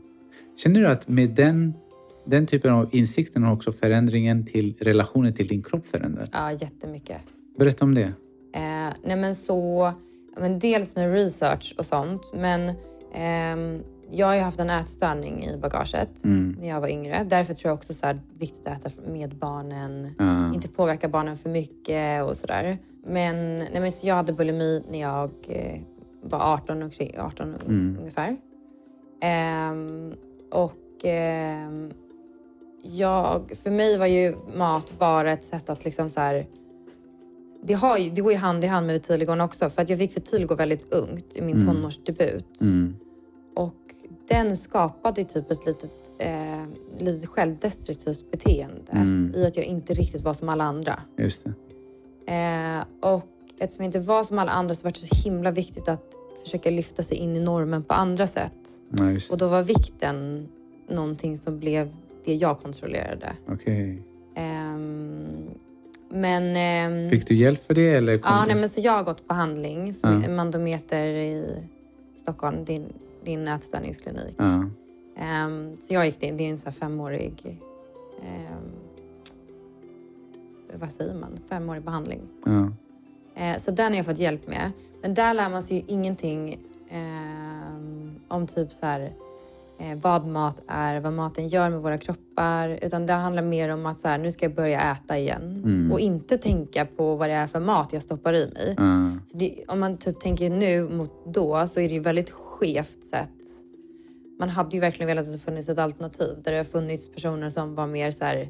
[0.55, 1.73] Känner du att med den,
[2.25, 6.31] den typen av insikten har också förändringen till relationen till din kropp förändrats?
[6.33, 7.21] Ja, jättemycket.
[7.57, 8.13] Berätta om det.
[8.53, 9.91] Eh, nej men så,
[10.39, 12.71] men dels med research och sånt, men
[13.13, 16.55] ehm, jag har ju haft en ätstörning i bagaget Mm.
[16.59, 17.25] när jag var yngre.
[17.29, 20.09] Därför tror jag också så här, viktigt att äta med barnen.
[20.17, 20.53] Ja.
[20.53, 22.77] Inte påverka barnen för mycket och sådär.
[23.07, 25.79] Men, nej, men så jag hade bulimi när jag eh,
[26.23, 27.97] var 18, och, 18 Mm.
[27.99, 28.37] ungefär.
[29.21, 30.13] Ehm,
[30.51, 31.91] och ehm,
[32.83, 36.47] jag, för mig var ju mat bara ett sätt att liksom så här,
[37.63, 39.69] det, har ju, det går ju hand i hand med vitiligon också.
[39.69, 41.67] För att jag fick vitiligo väldigt ungt i min Mm.
[41.75, 42.61] tonårsdebut.
[42.61, 42.95] Mm.
[43.55, 43.75] Och
[44.27, 46.65] den skapade typ ett litet, eh,
[46.97, 49.33] litet självdestruktivt beteende Mm.
[49.35, 50.99] i att jag inte riktigt var som alla andra.
[51.17, 51.53] Just det.
[52.33, 53.25] Eh, och
[53.59, 56.69] eftersom jag inte var som alla andra så var det så himla viktigt att försöka
[56.71, 58.53] lyfta sig in i normen på andra sätt.
[58.89, 60.47] Ja, Och då var vikten
[60.89, 61.95] någonting som blev
[62.25, 63.33] det jag kontrollerade.
[63.47, 64.01] Okej.
[64.35, 65.25] Ehm,
[66.09, 66.55] men...
[66.55, 68.13] ehm, Fick du hjälp för det eller?
[68.23, 70.29] Ja, du- nej, men så jag har gått behandling som Ja.
[70.29, 71.45] Mandometer i
[72.21, 72.85] Stockholm, din,
[73.23, 74.35] din ätstörningsklinik.
[74.37, 74.69] Ja.
[75.17, 77.59] Ehm, så jag gick det, det är en så femårig...
[80.79, 81.37] vad säger man?
[81.49, 82.21] Femårig behandling.
[82.45, 82.71] Ja.
[83.35, 84.71] Eh, så den har jag fått hjälp med.
[85.01, 89.13] Men där lär man sig ju ingenting ehm, om typ så här,
[89.79, 92.79] eh, vad mat är, vad maten gör med våra kroppar.
[92.81, 95.61] Utan det handlar mer om att så här, nu ska jag börja äta igen.
[95.65, 95.91] Mm.
[95.91, 98.75] Och inte tänka på vad det är för mat jag stoppar i mig.
[99.27, 103.03] Så det, om man typ tänker nu mot då så är det ju väldigt skevt
[103.09, 103.29] sätt.
[104.39, 107.49] Man hade ju verkligen velat att det funnits ett alternativ där det har funnits personer
[107.49, 108.49] som var mer så här.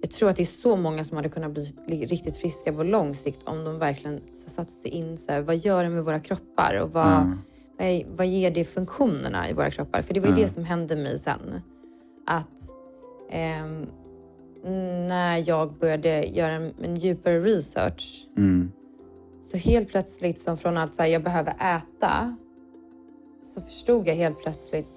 [0.00, 2.82] Jag tror att det är så många som hade kunnat bli li- riktigt friska på
[2.82, 6.04] lång sikt om de verkligen så satte sig in så här, vad gör det med
[6.04, 7.32] våra kroppar och vad, Ja.
[7.78, 10.02] vad, vad ger det funktionerna i våra kroppar?
[10.02, 10.40] För det var ju Ja.
[10.40, 11.60] det som hände mig sen.
[12.26, 12.70] Att
[13.30, 13.86] ehm,
[15.08, 18.70] när jag började göra en, en djupare research Mm.
[19.44, 22.36] så helt plötsligt, som från att så här, jag behöver äta,
[23.54, 24.88] så förstod jag helt plötsligt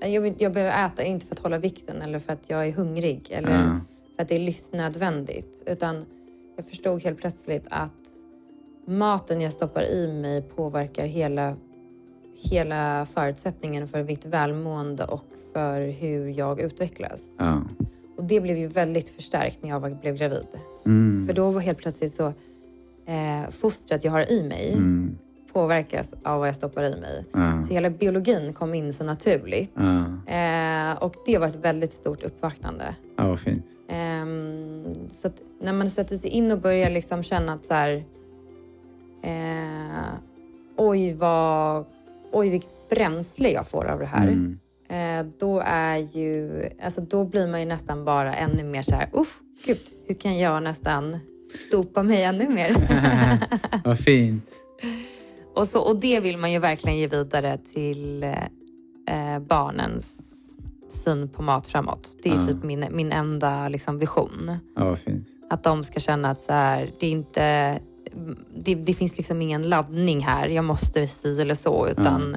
[0.00, 3.26] jag, jag behöver äta inte för att hålla vikten eller för att jag är hungrig
[3.30, 3.80] eller Ja.
[4.16, 5.62] För att det är livsnödvändigt.
[5.66, 6.04] Utan
[6.56, 7.92] jag förstod helt plötsligt att
[8.86, 11.56] maten jag stoppar i mig påverkar hela,
[12.50, 17.34] hela förutsättningen för mitt välmående och för hur jag utvecklas.
[17.38, 17.62] Ja.
[18.16, 20.46] Och det blev ju väldigt förstärkt när jag var, blev gravid.
[20.86, 21.26] Mm.
[21.26, 22.26] För då var helt plötsligt så
[23.06, 25.18] eh, fostret jag har i mig Mm.
[25.52, 27.24] påverkas av vad jag stoppar i mig.
[27.32, 27.62] Ja.
[27.62, 29.70] Så hela biologin kom in så naturligt.
[29.74, 30.04] Ja.
[30.32, 32.94] Eh, och det var ett väldigt stort uppvaktande.
[33.16, 33.66] ja, vad fint.
[33.88, 34.05] Ehm,
[35.10, 38.04] så när man sätter sig in och börjar liksom känna att så här,
[39.22, 40.14] eh,
[40.76, 41.84] oj, vad,
[42.32, 44.28] oj vilket bränsle jag får av det här.
[44.28, 44.58] Mm.
[44.88, 49.08] Eh, då är ju, alltså då blir man ju nästan bara ännu mer så här,
[49.12, 51.18] uff, gud, hur kan jag nästan
[51.70, 52.76] dopa mig ännu mer?
[53.84, 54.50] vad fint.
[55.54, 60.25] och, så, och det vill man ju verkligen ge vidare till eh, barnens
[60.96, 62.16] syn på mat framåt.
[62.22, 62.42] Det är Ja.
[62.46, 64.56] typ min, min enda liksom, vision.
[64.76, 65.26] Ja, fint.
[65.50, 67.78] Att de ska känna att så här, det inte...
[68.54, 70.48] Det, det finns liksom ingen laddning här.
[70.48, 71.88] Jag måste si eller så.
[71.88, 72.36] Utan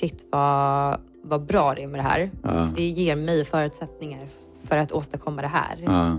[0.00, 2.30] shit vad, vad bra det är med det här.
[2.42, 2.68] Ja.
[2.76, 4.26] Det ger mig förutsättningar
[4.64, 5.78] för att åstadkomma det här.
[5.84, 6.16] Ja.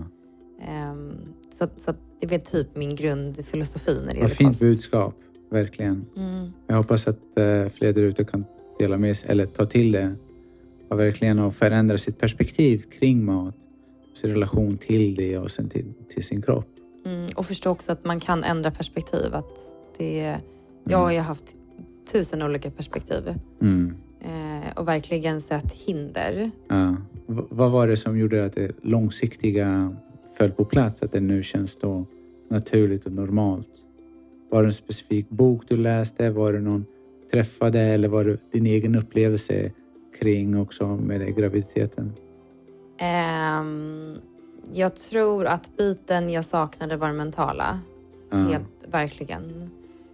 [0.68, 1.12] Ehm,
[1.60, 4.60] så så det är typ min grundfilosofi när det Vad gäller fint kost.
[4.60, 5.16] budskap.
[5.52, 6.06] Verkligen.
[6.18, 6.52] Mm.
[6.68, 8.46] Jag hoppas att eh, fler där ute kan
[8.80, 10.16] dela med sig eller ta till det
[10.90, 13.56] och verkligen och förändra sitt perspektiv kring mat,
[14.14, 16.68] sin relation till det och sen till, till sin kropp.
[17.06, 17.28] Mm.
[17.36, 19.36] Och förstå också att man kan ändra perspektiv.
[19.36, 19.58] Att
[19.98, 20.38] det,
[20.84, 21.56] jag har ju haft
[22.12, 23.34] tusen olika perspektiv.
[23.62, 23.94] Mm.
[24.22, 26.52] Eh, och verkligen sett hinder.
[26.70, 26.96] Ja.
[27.28, 29.96] V- vad var det som gjorde att det långsiktiga
[30.38, 31.04] föll på plats?
[31.04, 32.06] Att det nu känns då
[32.50, 33.70] naturligt och normalt?
[34.52, 36.30] Var det en specifik bok du läste?
[36.30, 36.86] Var det någon
[37.32, 39.72] träffade eller var det din egen upplevelse
[40.20, 42.14] kring också med graviditeten?
[42.98, 44.18] Ehm,
[44.74, 47.80] jag tror att biten jag saknade var det mentala.
[48.32, 48.38] Ja.
[48.38, 49.70] Helt verkligen.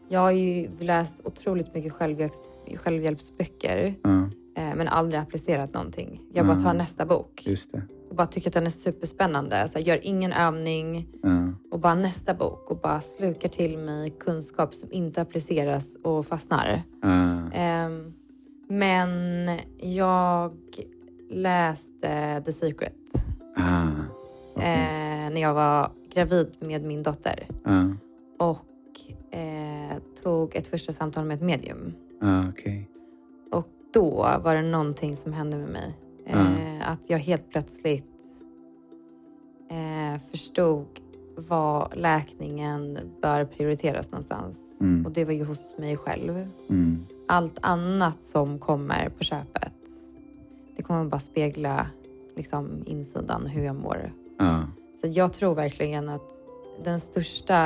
[0.10, 2.42] Jag har ju läst otroligt mycket självhjälps,
[2.76, 4.10] självhjälpsböcker Ja,
[4.58, 6.22] eh, men aldrig applicerat någonting.
[6.34, 6.64] Jag bara Mm.
[6.64, 7.82] tar nästa bok just det.
[8.10, 9.68] och bara tycker att den är superspännande.
[9.68, 11.48] Så jag gör ingen övning Ja.
[11.72, 16.82] och bara nästa bok och bara slukar till mig kunskap som inte appliceras och fastnar.
[17.02, 17.08] Ja.
[17.10, 17.50] Ehm,
[18.80, 20.54] men jag
[21.30, 22.94] läste The Secret
[23.58, 23.88] Ah,
[24.62, 27.94] eh, när jag var gravid med min dotter Ja.
[28.40, 31.94] och eh, tog ett första samtal med ett medium.
[32.22, 32.90] Ah, okej.
[33.52, 34.12] Och då
[34.44, 35.94] var det någonting som hände med mig.
[36.26, 38.22] Eh, Att jag helt plötsligt
[39.72, 40.88] eh, förstod
[41.36, 44.60] var läkningen bör prioriteras någonstans.
[44.82, 45.06] Mm.
[45.06, 46.50] Och det var ju hos mig själv.
[46.70, 47.06] Mm.
[47.28, 49.74] Allt annat som kommer på köpet
[50.76, 51.88] det kommer bara spegla
[52.36, 54.12] liksom, insidan, hur jag mår.
[54.40, 54.68] Ja.
[55.02, 56.32] Så jag tror verkligen att
[56.84, 57.58] den största,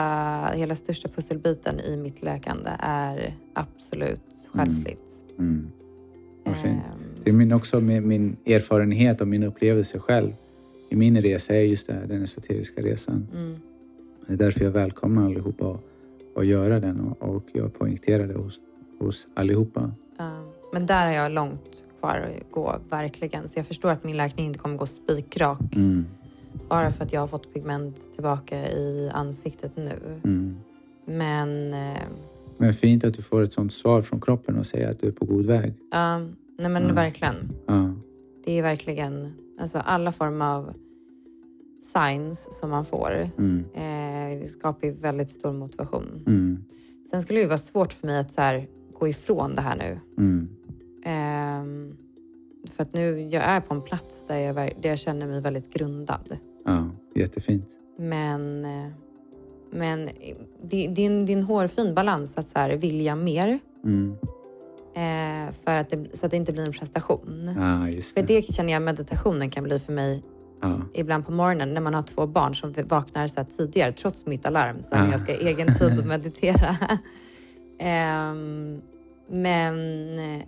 [0.54, 5.26] hela största pusselbiten i mitt läkande är absolut själsligt.
[5.40, 5.72] Mm.
[6.44, 6.66] Vad fint.
[6.66, 10.34] Ehm, Det är min, också min, min erfarenhet och min upplevelse själv
[10.90, 13.28] i min resa är just det, här, den esoteriska resan.
[13.34, 13.56] mm,
[14.28, 15.80] Det är därför jag välkomnar allihopa att,
[16.36, 18.60] att göra den och, och jag poängterar det hos,
[19.00, 19.92] hos allihopa.
[20.18, 20.44] ja.
[20.74, 23.50] men där har jag långt kvar att gå, verkligen.
[23.50, 26.06] Så jag förstår att min läkning inte kommer gå spikrak Mm.
[26.70, 30.00] bara för att jag har fått pigment tillbaka i ansiktet nu.
[30.24, 30.56] Mm.
[31.06, 32.02] Men eh,
[32.58, 35.12] Men fint att du får ett sånt svar från kroppen och säger att du är
[35.12, 35.74] på god väg.
[35.92, 36.20] ja,
[36.60, 37.36] nej men verkligen.
[38.46, 40.74] Det är verkligen alltså alla former av
[41.94, 43.66] signs som man får Mm.
[44.42, 46.24] eh, skapar ju väldigt stor motivation.
[46.28, 46.64] Mm.
[47.12, 48.68] Sen skulle det ju vara svårt för mig att så här,
[49.00, 50.00] gå ifrån det här nu.
[50.18, 50.50] Mm.
[51.06, 51.98] Ehm,
[52.70, 55.74] för att nu, jag är på en plats där jag, där jag känner mig väldigt
[55.74, 56.38] grundad.
[56.66, 57.70] Ja, jättefint.
[57.98, 58.92] Men, eh,
[59.72, 60.10] men
[60.64, 63.60] det, det, är en, det är en hårfin balans att så här, vilja mer.
[63.84, 64.16] Mm.
[64.96, 67.54] Eh, för att det, så att det inte blir en prestation.
[67.58, 68.36] Ja, just För det.
[68.36, 70.24] det känner jag meditationen kan bli för mig
[70.62, 70.82] Ja.
[70.94, 74.84] ibland på morgonen när man har två barn som vaknar så tidigare trots mitt alarm
[74.84, 75.12] så Ah.
[75.12, 76.76] jag ska ha egen tid att meditera.
[77.80, 78.82] Ehm,
[79.30, 79.76] men
[80.20, 80.46] eh,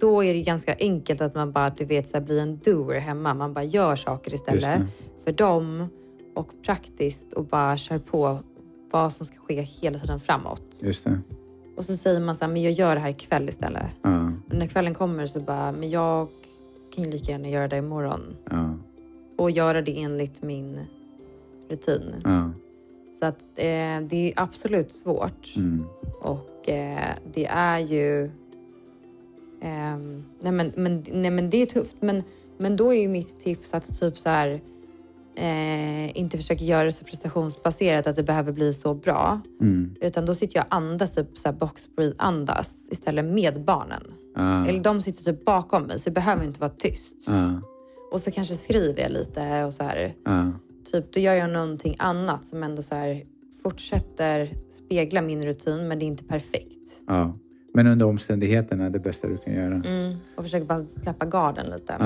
[0.00, 2.98] då är det ganska enkelt att man bara du vet, så här, blir en doer
[2.98, 3.34] hemma.
[3.34, 4.86] Man bara gör saker istället det.
[5.24, 5.86] för dem
[6.34, 8.38] och praktiskt och bara kör på
[8.90, 10.80] vad som ska ske hela tiden framåt.
[10.82, 11.18] Just det.
[11.82, 13.86] Och så säger man så här, men jag gör det här ikväll istället.
[14.02, 14.32] Ja.
[14.48, 16.28] Och när kvällen kommer så bara, men jag
[16.94, 18.36] kan ju lika gärna göra det imorgon.
[18.50, 18.74] Ja.
[19.36, 20.80] Och göra det enligt min
[21.68, 22.14] rutin.
[22.24, 22.50] Ja.
[23.18, 25.56] Så att eh, det är absolut svårt.
[25.56, 25.84] Mm.
[26.20, 28.30] Och eh, det är ju...
[29.60, 31.96] ehm, nej, men, men, nej men det är tufft.
[32.00, 32.22] Men,
[32.58, 34.60] men då är ju mitt tips att typ så här...
[35.36, 39.40] Eh, inte försöka göra det så prestationsbaserat att det behöver bli så bra.
[39.60, 39.94] Mm.
[40.00, 44.02] Utan då sitter jag och andas typ så här box breathe andas istället med barnen.
[44.36, 44.66] Ja.
[44.66, 47.16] Eller de sitter typ bakom mig så det behöver inte vara tyst.
[47.26, 47.62] Ja.
[48.12, 50.14] Och så kanske skriver jag lite och så här.
[50.24, 50.52] Ja.
[50.92, 53.22] Typ då gör jag någonting annat som ändå så här
[53.62, 57.02] fortsätter spegla min rutin men det är inte perfekt.
[57.74, 59.74] Men under omständigheterna är det bästa du kan göra.
[59.74, 60.16] Mm.
[60.36, 61.96] Och försöker bara släppa garden lite.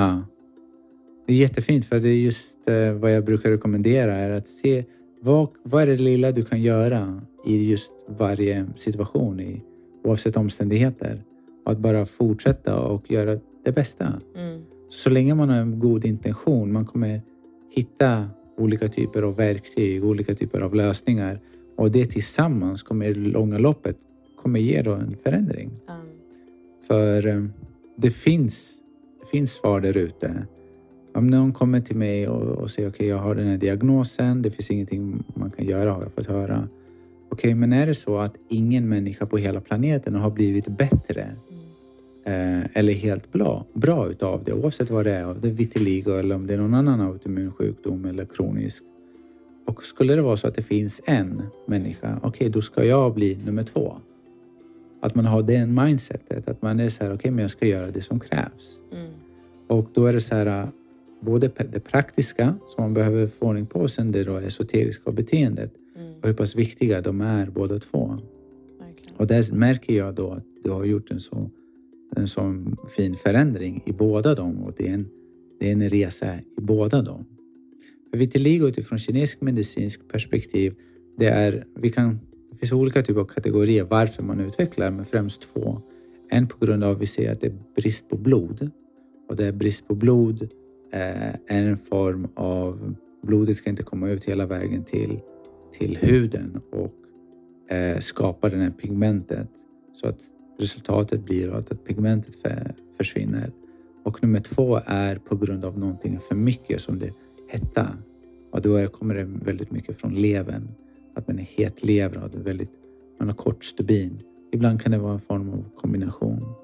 [1.26, 4.84] Det är jättefint för det är just eh, vad jag brukar rekommendera är att se
[5.20, 9.62] vad, vad är det lilla du kan göra i just varje situation i,
[10.04, 11.22] oavsett omständigheter.
[11.64, 14.20] Och att bara fortsätta och göra det bästa.
[14.36, 14.62] Mm.
[14.88, 17.22] Så länge man har en god intention, man kommer
[17.70, 21.40] hitta olika typer av verktyg, olika typer av lösningar
[21.76, 23.96] och det tillsammans kommer i det långa loppet
[24.36, 25.70] kommer ge då en förändring.
[25.88, 26.08] Um,
[26.86, 27.44] För eh,
[27.96, 28.74] det finns,
[29.20, 30.46] det finns svar där ute.
[31.16, 34.50] Om någon kommer till mig och, och säger okej, jag har den här diagnosen, det
[34.50, 36.68] finns ingenting man kan göra har jag fått höra.
[37.28, 42.60] Okej, men är det så att ingen människa på hela planeten har blivit bättre mm.
[42.60, 46.10] eh, eller helt bra, bra utav det, oavsett vad det är, om det är vitiligo
[46.10, 48.82] eller om det är någon annan autoimmun sjukdom eller kronisk.
[49.66, 53.38] Och skulle det vara så att det finns en människa, okej, då ska jag bli
[53.44, 53.96] nummer två.
[55.02, 57.90] Att man har det mindsetet, att man är så här, okej, men jag ska göra
[57.90, 58.78] det som krävs.
[58.92, 59.10] Mm.
[59.68, 60.68] Och då är det så här,
[61.20, 65.72] både det praktiska som man behöver få ordning på och sen det då esoteriska beteendet
[65.96, 66.12] Mm.
[66.22, 68.18] och hur pass viktiga de är båda två.
[68.78, 69.16] Verkligen.
[69.16, 71.50] Och där märker jag då att du har gjort en så,
[72.16, 75.08] en sån fin förändring i båda dem och det är en,
[75.60, 77.24] det är en resa i båda dem.
[78.10, 80.74] För vitiligo utifrån kinesisk medicinsk perspektiv,
[81.18, 85.54] det, är, vi kan, det finns olika typer av kategorier varför man utvecklar, men främst
[85.54, 85.80] två.
[86.30, 88.70] En på grund av att vi ser att det är brist på blod.
[89.28, 90.48] Och det är brist på blod
[90.92, 92.94] eh, är en form av...
[93.22, 95.20] Blodet ska inte komma ut hela vägen till,
[95.72, 96.94] till huden och
[97.76, 99.48] eh, skapa det här pigmentet
[99.94, 100.20] så att
[100.58, 103.52] resultatet blir att, att pigmentet för, försvinner.
[104.04, 107.12] Och nummer två är på grund av någonting för mycket som det
[107.48, 107.88] hetta.
[108.52, 110.68] Och då kommer det väldigt mycket från levern.
[111.14, 112.70] Att man är hetlevrad och väldigt,
[113.18, 114.22] man har kort stubin.
[114.52, 116.54] Ibland kan det vara en form av kombination.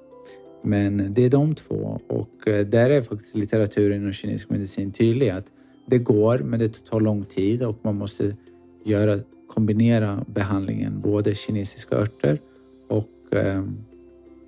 [0.62, 5.28] Men det är de två och eh, där är faktiskt litteraturen inom kinesisk medicin tydlig
[5.28, 5.52] att
[5.86, 8.36] det går men det tar lång tid och man måste
[8.84, 12.40] göra, kombinera behandlingen både kinesiska örter
[12.88, 13.64] och, eh,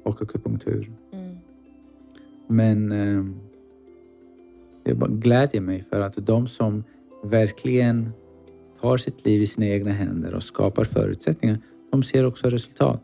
[0.02, 0.92] och akupunktur.
[1.12, 1.36] Mm.
[2.46, 3.24] Men eh,
[4.84, 6.84] det glädjer mig för att de som
[7.24, 8.10] verkligen
[8.80, 11.58] tar sitt liv i sina egna händer och skapar förutsättningar,
[11.90, 13.02] de ser också resultat.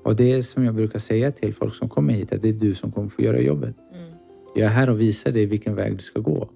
[0.00, 0.10] Mm.
[0.10, 2.52] Och det är som jag brukar säga till folk som kommer hit, att det är
[2.52, 3.76] du som kommer få göra jobbet.
[3.92, 4.12] Mm.
[4.54, 6.50] Jag är här och visar dig vilken väg du ska gå.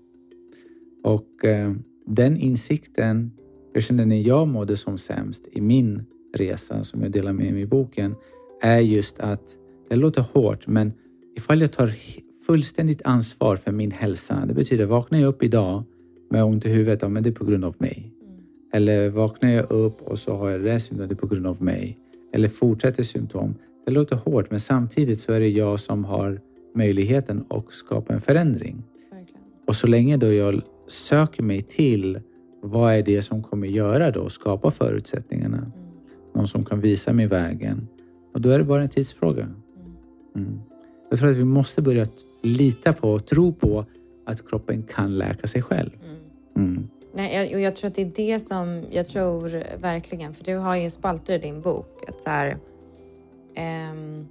[1.04, 1.72] Och eh,
[2.06, 3.32] den insikten,
[3.72, 6.02] jag kände när jag mådde som sämst i min
[6.36, 8.14] resa som jag delar med mig i boken,
[8.62, 9.56] är just att,
[9.88, 10.92] det låter hårt, men
[11.36, 11.92] ifall jag tar
[12.46, 15.82] fullständigt ansvar för min hälsa, det betyder vaknar jag upp idag
[16.30, 18.10] med ont i huvudet, ja, men det är på grund av mig.
[18.72, 21.98] Eller vaknar jag upp och så har jag det det är på grund av mig.
[22.34, 23.54] Eller fortsätter symptom.
[23.86, 26.40] Det låter hårt, men samtidigt så är det jag som har
[26.74, 28.82] möjligheten att skapa en förändring.
[29.12, 29.42] Verkligen.
[29.66, 32.20] Och så länge då jag söker mig till
[32.62, 35.56] vad är det som kommer göra då, skapa förutsättningarna.
[35.56, 35.70] Mm.
[36.34, 37.88] Någon som kan visa mig vägen.
[38.34, 39.42] Och då är det bara en tidsfråga.
[39.42, 39.56] Mm.
[40.36, 40.60] Mm.
[41.10, 42.06] Jag tror att vi måste börja
[42.42, 43.84] lita på och tro på
[44.26, 45.90] att kroppen kan läka sig själv.
[46.56, 46.88] Mm.
[47.16, 50.56] Nej, jag, och jag tror att det är det som jag tror verkligen, för du
[50.56, 52.04] har ju spalter i din bok.
[52.08, 52.58] Att så här,
[53.54, 54.26] ehm,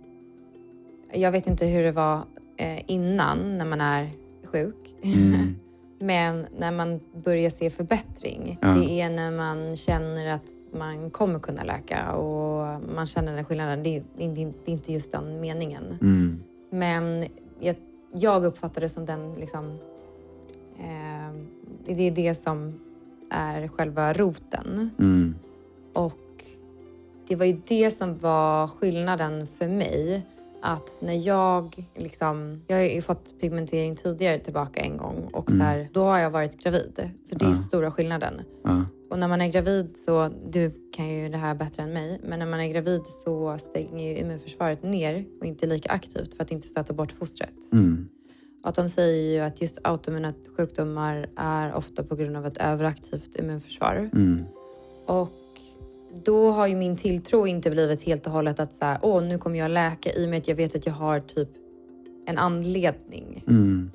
[1.13, 2.21] jag vet inte hur det var
[2.57, 4.09] eh, innan när man är
[4.43, 4.95] sjuk.
[5.03, 5.55] Mm.
[5.99, 8.67] Men när man börjar se förbättring, Ja.
[8.67, 13.83] det är när man känner att man kommer kunna läka och man känner den skillnaden.
[13.83, 15.97] Det är, det är det är inte just den meningen.
[16.01, 16.43] Mm.
[16.69, 17.27] Men
[17.59, 17.75] jag,
[18.15, 19.77] jag uppfattar det som den liksom...
[21.85, 22.79] Det är det som
[23.29, 24.89] är själva roten.
[24.99, 25.35] Mm.
[25.93, 26.45] Och
[27.27, 30.25] det var ju det som var skillnaden för mig.
[30.61, 32.61] Att när jag liksom...
[32.67, 36.29] Jag har ju fått pigmentering tidigare tillbaka en gång och så här, då har jag
[36.29, 37.09] varit gravid.
[37.23, 37.55] Så det är Ja.
[37.55, 38.41] stora skillnaden.
[38.63, 38.85] Ja.
[39.09, 42.39] Och när man är gravid så, du kan ju det här bättre än mig, men
[42.39, 46.51] när man är gravid så stänger ju immunförsvaret ner och inte lika aktivt för att
[46.51, 47.71] inte stöta bort fostret.
[47.73, 48.09] Mm.
[48.63, 53.35] Att de säger ju att just autoimmuna sjukdomar är ofta på grund av ett överaktivt
[53.35, 54.09] immunförsvar.
[54.13, 54.43] Mm.
[55.05, 55.31] Och
[56.25, 59.37] då har ju min tilltro inte blivit helt och hållet att så här, åh nu
[59.37, 61.49] kommer jag läka i och med att jag vet att jag har typ
[62.25, 63.43] en anledning.
[63.47, 63.91] Mm.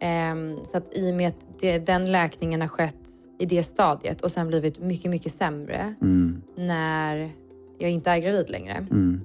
[0.00, 4.20] Ehm, så att i och med att det, den läkningen har skett i det stadiet
[4.20, 6.42] och sen blivit mycket, mycket sämre Mm.
[6.56, 7.32] när
[7.78, 8.86] jag inte är gravid längre.
[8.90, 9.20] Mm.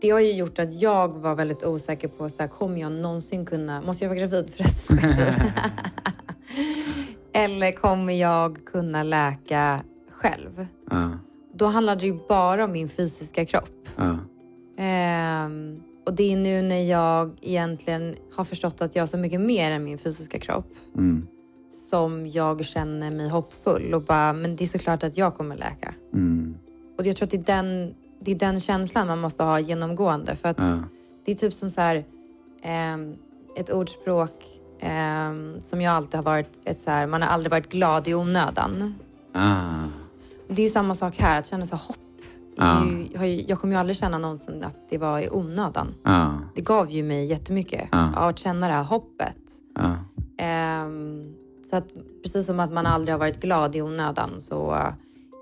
[0.00, 3.46] Det har ju gjort att jag var väldigt osäker på så här, kommer jag någonsin
[3.46, 5.34] kunna, måste jag vara gravid för resten av mitt liv?
[7.32, 9.80] Eller kommer jag kunna läka
[10.10, 10.66] själv?
[10.90, 11.10] Ja.
[11.54, 13.88] Då handlade det ju bara om min fysiska kropp.
[13.96, 14.18] Ja.
[14.78, 19.40] Ehm, och det är nu när jag egentligen har förstått att jag har så mycket
[19.40, 21.26] mer än min fysiska kropp Mm.
[21.90, 25.94] som jag känner mig hoppfull och bara, men det är såklart att jag kommer läka.
[26.14, 26.54] Mm.
[26.98, 30.34] Och jag tror att det är den, det är den känslan man måste ha genomgående.
[30.36, 30.78] För att Ja.
[31.24, 32.04] det är typ som så här,
[32.62, 33.16] ehm,
[33.56, 34.44] ett ordspråk
[34.80, 38.14] ehm, som jag alltid har varit, ett så här, man har aldrig varit glad i
[38.14, 38.94] onödan.
[39.32, 39.84] Ah.
[40.48, 41.96] Det är ju samma sak här, att känna så här hopp.
[42.56, 42.84] Ja.
[43.26, 45.94] Ju, jag, kommer ju aldrig känna någonsin att det var i onödan.
[46.02, 46.38] Ja.
[46.54, 49.36] Det gav ju mig jättemycket av att känna det här hoppet.
[50.38, 51.34] Ehm,
[51.70, 51.86] så att
[52.22, 54.80] precis som att man aldrig har varit glad i onödan så eh,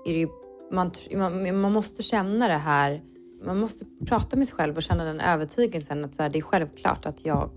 [0.05, 0.27] är det ju,
[0.71, 3.01] man, man, man måste känna det här.
[3.45, 6.41] Man måste prata med sig själv och känna den övertygelsen att så här, det är
[6.41, 7.49] självklart att jag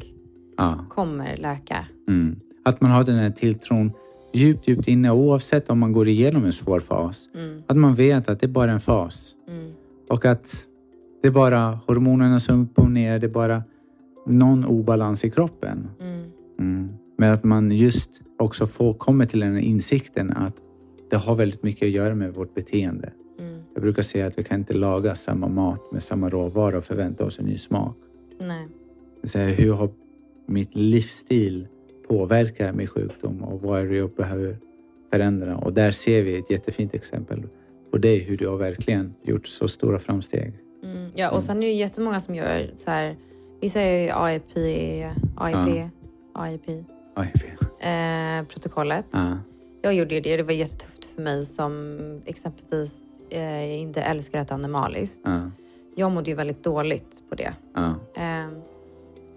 [0.57, 0.87] Ja.
[0.89, 1.87] kommer läka.
[2.09, 2.37] Mm.
[2.65, 3.93] Att man har den här tilltron
[4.33, 7.29] djupt, djupt inne oavsett om man går igenom en svår fas.
[7.35, 9.35] Mm, Att man vet att det är bara en fas.
[9.49, 9.73] mm,
[10.09, 10.67] Och att
[11.23, 13.19] det är bara hormonerna som upp och ner.
[13.19, 13.63] Det är bara
[14.27, 15.89] någon obalans i kroppen.
[16.01, 16.89] mm, Mm.
[17.19, 20.55] Men att man just också får, kommer till den här insikten att
[21.13, 23.13] det har väldigt mycket att göra med vårt beteende.
[23.39, 23.63] mm.
[23.75, 27.25] Jag brukar säga att vi kan inte laga samma mat med samma råvara och förvänta
[27.25, 27.97] oss en ny smak.
[28.39, 28.69] Nej.
[29.25, 29.91] Så här, hur har
[30.47, 31.69] mitt livsstil
[32.09, 34.59] påverkat min sjukdom och vad är det jag behöver
[35.13, 35.57] förändra?
[35.57, 37.43] Och där ser vi ett jättefint exempel
[37.91, 40.55] på dig, hur du har verkligen gjort så stora framsteg.
[40.85, 41.11] Mm.
[41.15, 43.17] Ja, och sen är det jättemånga som gör så här.
[43.61, 44.57] Vissa är ju AIP,
[45.37, 45.91] AIP,
[46.35, 46.69] AIP
[47.17, 47.33] Oj,
[47.89, 49.07] eh, protokollet.
[49.11, 49.39] ja,
[49.83, 50.37] Jag gjorde ju det.
[50.37, 55.21] Det var jättetufft för mig som exempelvis eh, inte älskar att äta animaliskt.
[55.25, 55.51] ja,
[55.97, 57.53] Jag mådde ju väldigt dåligt på det.
[57.75, 58.49] ja, Eh,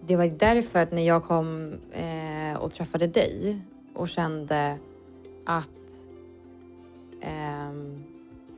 [0.08, 3.60] det var därför att när jag kom eh, och träffade dig
[3.96, 4.78] och kände
[5.46, 5.70] att
[7.22, 8.04] ehm,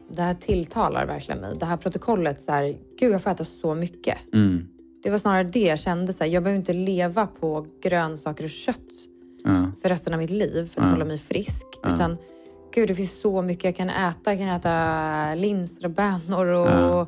[0.10, 1.56] det här tilltalar verkligen mig.
[1.60, 4.18] Det här protokollet, så här, gud jag får äta så mycket.
[4.34, 4.68] mm,
[5.04, 6.14] Det var snarare det jag kände.
[6.14, 8.92] Så här, jag behöver inte leva på grönsaker och kött
[9.48, 11.66] ja, för resten av mitt liv för att hålla mig frisk.
[11.93, 12.18] Utan
[12.74, 14.34] gud, det finns så mycket jag kan äta.
[14.34, 17.08] Jag kan äta linser och bönor och Ja.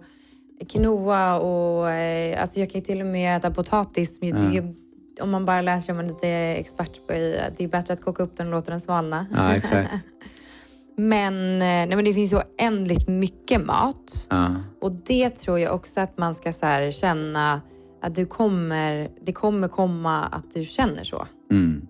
[0.70, 4.20] quinoa och eh, alltså jag kan till och med äta potatis.
[4.22, 4.76] Är ju-
[5.22, 7.54] om man bara läser om man är lite expert på det.
[7.58, 9.26] Det är bättre att koka upp den och låta den svalna.
[9.36, 9.94] ja, exakt.
[10.98, 14.28] Men, eh, nej, men det finns ju oändligt mycket mat.
[14.30, 14.56] Ja.
[14.82, 17.62] Och det tror jag också att man ska så känna
[18.02, 21.28] att du kommer, det kommer komma att du känner så.
[21.52, 21.88] Mm.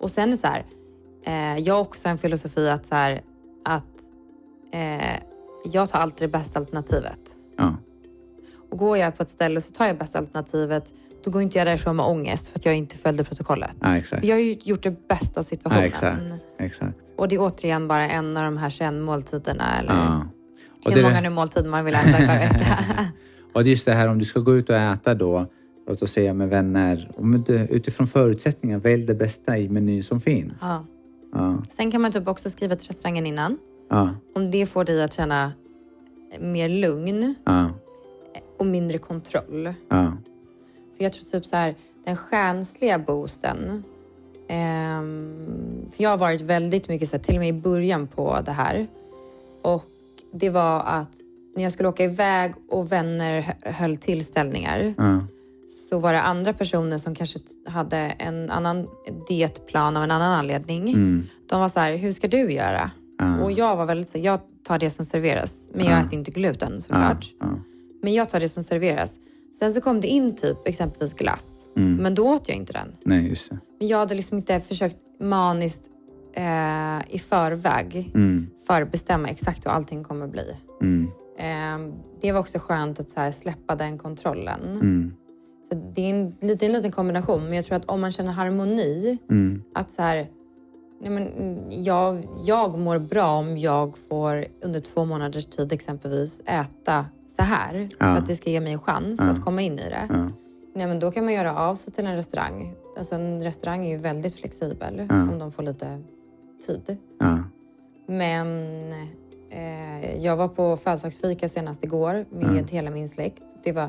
[0.00, 0.64] Och sen är så här,
[1.26, 3.20] eh, jag har också en filosofi att, så här,
[3.64, 3.84] att
[4.72, 5.16] eh,
[5.72, 7.20] jag tar alltid det bästa alternativet.
[7.56, 7.76] Ja.
[8.70, 10.92] Och går jag på ett ställe så tar jag bästa alternativet,
[11.24, 13.76] då går inte jag därifrån med ångest för att jag inte följde protokollet.
[13.80, 14.24] ja, exakt.
[14.24, 15.82] Jag har ju gjort det bästa av situationen.
[15.82, 16.22] Ja, exakt.
[16.58, 16.96] Exakt.
[17.16, 20.26] Och det är återigen bara en av de här 21 måltiderna eller Ja.
[20.84, 22.78] Hur det- många nu måltider man vill äta per vecka.
[23.54, 25.46] Och just det här om du ska gå ut och äta då,
[25.86, 27.10] låt oss säga med vänner,
[27.70, 30.58] utifrån förutsättningar, välj det bästa i menyn som finns.
[30.60, 30.84] ja.
[31.36, 31.62] Ja.
[31.70, 33.58] Sen kan man typ också skriva till restaurangen innan.
[33.90, 34.10] Ja.
[34.34, 35.52] Om det får dig att känna
[36.40, 37.70] mer lugn Ja.
[38.58, 39.74] och mindre kontroll.
[39.88, 41.74] För jag tror typ så här,
[42.04, 43.84] den stjärnsliga boosten.
[44.48, 48.38] ehm, för jag har varit väldigt mycket så här, till och med i början på
[48.44, 48.86] det här.
[49.62, 49.84] Och
[50.32, 51.12] det var att
[51.56, 54.94] när jag skulle åka iväg och vänner hö- höll tillställningar.
[55.90, 58.86] Så var det andra personer som kanske hade en annan
[59.28, 60.88] dietplan av en annan anledning.
[60.88, 61.24] Mm.
[61.50, 62.90] De var så här, hur ska du göra?
[63.18, 63.40] Ja.
[63.44, 65.70] Och jag var väldigt så jag tar det som serveras.
[65.74, 66.00] Men jag Ja.
[66.06, 67.26] äter inte gluten såklart.
[67.40, 67.46] Ja.
[68.02, 69.16] Men jag tar det som serveras.
[69.58, 71.66] Sen så kom det in typ exempelvis glass.
[71.76, 71.96] Mm.
[71.96, 72.96] Men då åt jag inte den.
[73.04, 73.58] Nej, just det.
[73.78, 75.84] Men jag hade liksom inte försökt maniskt
[76.36, 78.46] eh, i förväg Mm.
[78.66, 80.56] förbestämma exakt hur allting kommer bli.
[80.82, 81.08] Mm.
[81.38, 84.78] Eh, det var också skönt att så här, släppa den kontrollen.
[85.68, 87.44] Så det är en, lite, en liten kombination.
[87.44, 89.62] Men jag tror att om man känner harmoni, Mm.
[89.74, 90.26] att så här,
[91.00, 91.28] nej men,
[91.84, 97.06] jag, jag mår bra om jag får under två månaders tid exempelvis äta
[97.36, 97.88] så här.
[97.98, 98.06] Ja.
[98.06, 99.30] För att det ska ge mig en chans Ja.
[99.30, 100.06] att komma in i det.
[100.08, 100.28] Ja.
[100.74, 102.74] Nej, men då kan man göra av sig till en restaurang.
[102.98, 106.02] Alltså en restaurang är ju väldigt flexibel om de får lite
[106.66, 106.96] tid.
[108.06, 108.48] Men
[109.50, 113.42] eh, jag var på födelsedagsfika senast igår med hela min släkt.
[113.64, 113.88] Det var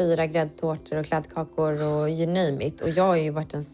[0.00, 2.80] fyra gräddtårtor och kladdkakor och you name it.
[2.80, 3.64] Och jag har ju varit en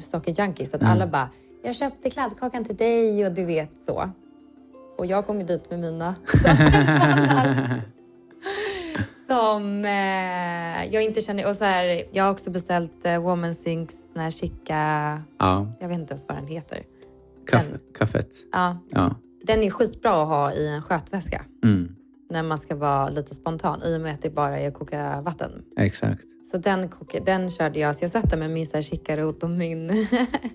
[0.00, 0.92] sockerjunkie så att Mm.
[0.92, 1.28] alla bara
[1.62, 4.10] “jag köpte kladdkakan till dig” och du vet så.
[4.98, 6.14] Och jag kom ju dit med mina
[9.28, 11.48] som eh, jag inte känner.
[11.48, 14.74] Och så här, jag har också beställt eh, Woman Sinks den här chica,
[15.38, 15.72] ja.
[15.80, 16.82] jag vet inte ens vad den heter.
[17.46, 18.30] Kaffe, kaffet.
[18.52, 19.14] Ja, Ja.
[19.42, 21.96] den är skitbra att ha i en skötväska Mm.
[22.30, 25.20] När man ska vara lite spontan i och med att det bara är att koka
[25.20, 25.50] vatten.
[25.76, 26.22] Exakt.
[26.52, 27.96] Så den, koka, den körde jag.
[27.96, 29.86] Så jag satt där med min chikarot och min...
[29.88, 29.96] jag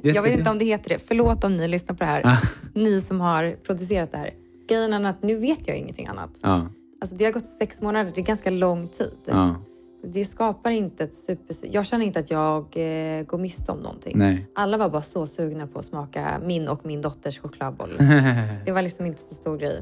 [0.01, 0.21] Jättebra.
[0.21, 0.99] vet inte om det heter det.
[1.07, 2.21] Förlåt om ni lyssnar på det här.
[2.25, 2.37] Ah.
[2.73, 4.33] Ni som har producerat det här.
[4.69, 6.29] Grejen är att nu vet jag ingenting annat.
[6.41, 6.67] Ja.
[7.01, 8.11] Alltså det har gått sex månader.
[8.15, 9.17] Det är ganska lång tid.
[9.25, 9.55] Ja.
[10.03, 11.55] Det skapar inte ett super...
[11.71, 14.13] Jag känner inte att jag eh, går miste om någonting.
[14.17, 14.47] Nej.
[14.55, 17.95] Alla var bara så sugna på att smaka min och min dotters chokladboll.
[18.65, 19.81] Det var liksom inte så stor grej.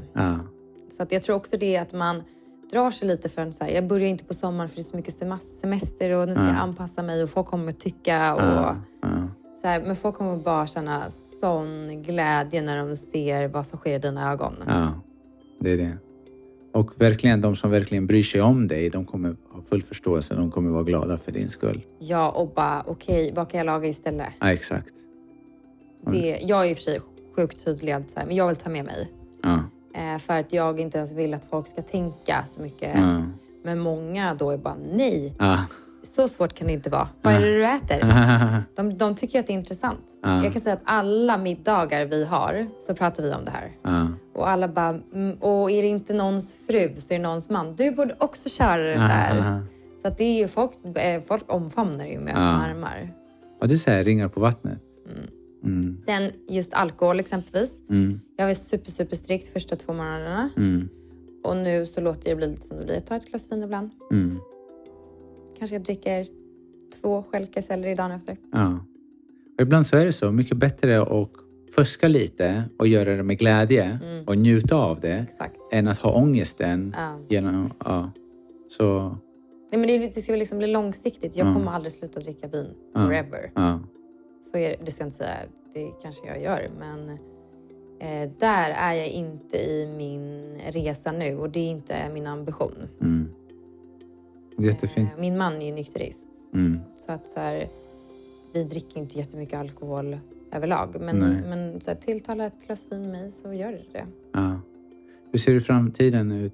[0.96, 2.22] Så att jag tror också det är att man
[2.72, 4.90] drar sig lite för en så här, jag börjar inte på sommaren för det är
[4.90, 5.14] så mycket
[5.60, 6.48] semester och nu ska Ja.
[6.50, 8.42] jag anpassa mig och folk kommer tycka och.
[8.42, 8.76] Ja.
[9.62, 11.04] så här, men folk kommer bara känna
[11.40, 14.54] sån glädje när de ser vad som sker i dina ögon.
[14.68, 14.92] Ja,
[15.60, 15.92] det är det.
[16.72, 20.34] Och verkligen, de som verkligen bryr sig om dig, de kommer ha full förståelse.
[20.34, 21.86] De kommer vara glada för din skull.
[21.98, 24.28] Ja, och bara okej, vad kan jag laga istället?
[24.40, 24.94] Ja, exakt.
[26.06, 27.00] Det, jag är i och för sig
[27.36, 29.10] sjukt tydlig, att men jag vill ta med mig.
[29.42, 29.58] Ja.
[29.94, 32.90] Eh, för att jag inte ens vill att folk ska tänka så mycket.
[32.98, 33.22] Ja.
[33.64, 35.64] Men många då är bara nej, Ja.
[36.02, 37.08] så svårt kan det inte vara.
[37.22, 37.98] Vad är det du äter?
[38.00, 38.62] Ja.
[38.76, 40.04] De, de tycker att det är intressant.
[40.22, 40.44] Ja.
[40.44, 43.72] Jag kan säga att alla middagar vi har så pratar vi om det här.
[43.82, 44.08] Ja.
[44.34, 47.74] Och alla bara, mm, och är det inte någons fru så är det någons man.
[47.76, 49.36] Du borde också köra det där.
[49.36, 49.60] Ja.
[50.02, 52.54] Så att det är ju folk, eh, folk omfamnar ju med Ja.
[52.54, 53.12] öppna armar.
[53.62, 54.80] Är så här, ringar på vattnet.
[55.06, 55.30] Mm.
[55.64, 56.02] Mm.
[56.04, 57.82] Sen just alkohol exempelvis.
[57.90, 58.20] Mm.
[58.36, 60.50] Jag var super, super strikt första två månaderna.
[60.56, 60.88] Mm.
[61.44, 62.94] Och nu så låter det bli lite som det blir.
[62.94, 63.90] Jag tar ett glas vin ibland.
[64.12, 64.38] Mm.
[65.58, 66.26] Kanske jag dricker
[67.00, 68.36] två stjälkar selleri dagen efter.
[68.52, 68.78] Ja.
[69.58, 70.30] Och ibland så är det så.
[70.32, 71.30] Mycket bättre att
[71.76, 74.24] fuska lite och göra det med glädje Mm.
[74.26, 75.56] och njuta av det Exakt.
[75.72, 77.18] än att ha ångesten Ja.
[77.28, 77.70] genom...
[77.84, 78.10] Ja.
[78.68, 79.16] Så...
[79.72, 81.36] Nej, men det, det ska liksom bli långsiktigt.
[81.36, 81.54] Jag Ja.
[81.54, 82.66] kommer aldrig sluta dricka vin.
[82.94, 83.50] Forever.
[84.40, 85.36] Så är det, ska jag inte säga.
[85.74, 86.70] Det kanske jag gör.
[86.78, 87.08] Men
[88.00, 91.36] eh, där är jag inte i min resa nu.
[91.36, 92.74] Och det är inte min ambition.
[93.00, 93.28] Mm.
[94.58, 95.10] Jättefint.
[95.14, 96.26] Eh, min man är ju nykterist.
[96.54, 96.78] Mm.
[96.96, 97.68] Så att så här,
[98.52, 100.18] vi dricker inte jättemycket alkohol
[100.52, 100.96] överlag.
[101.00, 101.42] Men, Nej.
[101.48, 104.06] men så här, tilltala ett glas vin mig så gör det det.
[104.32, 104.60] Ja.
[105.32, 106.52] Hur ser du framtiden ut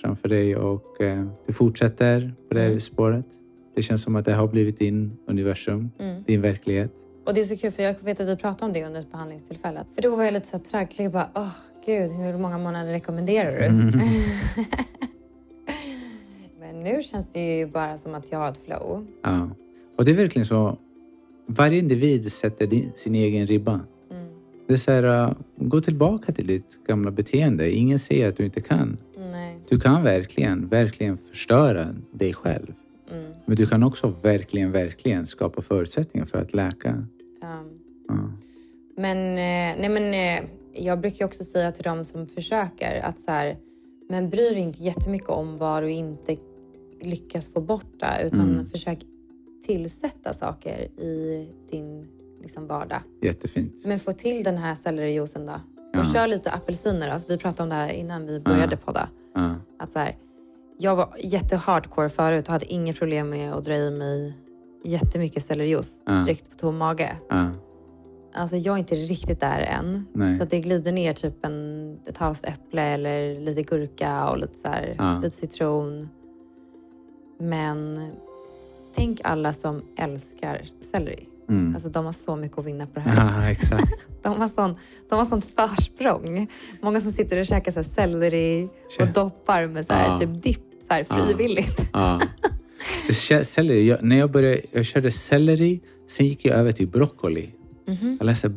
[0.00, 2.80] framför dig och eh, du fortsätter på det här Mm.
[2.80, 3.26] spåret?
[3.74, 6.22] Det känns som att det har blivit din universum, Mm.
[6.22, 6.92] din verklighet.
[7.26, 9.12] Och det är så kul för jag vet att vi pratade om det under ett
[9.12, 9.84] behandlingstillfälle.
[9.94, 11.52] För då var jag lite så tragglig bara, åh
[11.86, 13.64] gud, hur många månader rekommenderar du?
[13.64, 13.90] Mm.
[16.60, 19.06] Men nu känns det ju bara som att jag har ett flow.
[19.22, 19.50] Ja.
[19.98, 20.78] Och det är verkligen så.
[21.46, 23.80] Varje individ sätter sin egen ribba.
[24.10, 24.26] Mm.
[24.66, 27.70] Det är så här, uh, gå tillbaka till ditt gamla beteende.
[27.70, 28.98] Ingen säger att du inte kan.
[29.18, 29.58] Nej.
[29.68, 32.72] Du kan verkligen, verkligen förstöra dig själv.
[33.10, 33.32] Mm.
[33.44, 37.06] Men du kan också verkligen, verkligen skapa förutsättningar för att läka.
[38.08, 38.30] Ja.
[38.96, 40.50] Men, eh, nej men eh,
[40.84, 43.56] jag brukar också säga till dem som försöker att så här,
[44.08, 46.36] men bry dig inte jättemycket om vad du inte
[47.02, 48.66] lyckas få bort det, utan Mm.
[48.66, 48.98] försök
[49.66, 52.06] tillsätta saker i din
[52.42, 53.00] liksom, vardag.
[53.22, 53.86] Jättefint.
[53.86, 55.52] Men få till den här sellerijuicen då.
[55.52, 55.60] Och
[55.92, 56.12] Ja.
[56.14, 57.08] kör lite apelsiner.
[57.08, 59.08] Alltså, vi pratade om det här innan vi började podda.
[59.34, 59.54] Ja.
[59.78, 60.16] Att så här,
[60.78, 64.34] jag var jättehardcore förut och hade inget problem med att dra i mig
[64.84, 66.12] jättemycket sellerijuice Ja.
[66.12, 67.16] direkt på tom mage.
[67.28, 67.48] Ja.
[68.34, 70.06] Alltså jag är inte riktigt där än.
[70.12, 70.38] Nej.
[70.38, 74.68] Så det glider ner typ en, ett halvt äpple eller lite gurka och lite, så
[74.68, 75.20] här, Ja.
[75.22, 76.08] lite citron.
[77.38, 78.10] Men
[78.94, 80.60] tänk alla som älskar
[80.92, 81.28] selleri.
[81.48, 81.74] Mm.
[81.74, 83.58] Alltså de har så mycket att vinna på det här.
[83.70, 83.78] Ja.
[84.22, 84.76] De har, sån,
[85.08, 86.46] de har sånt försprång.
[86.82, 88.68] Många som sitter och käkar så här selleri
[89.00, 90.18] och doppar med så här, Ja.
[90.18, 91.80] typ dipp så här, frivilligt.
[91.92, 92.20] Ja.
[93.44, 97.50] Selleri, jag, när jag började, jag körde selleri, sen gick jag över till broccoli.
[97.86, 98.16] Mhm.
[98.20, 98.50] Jag läste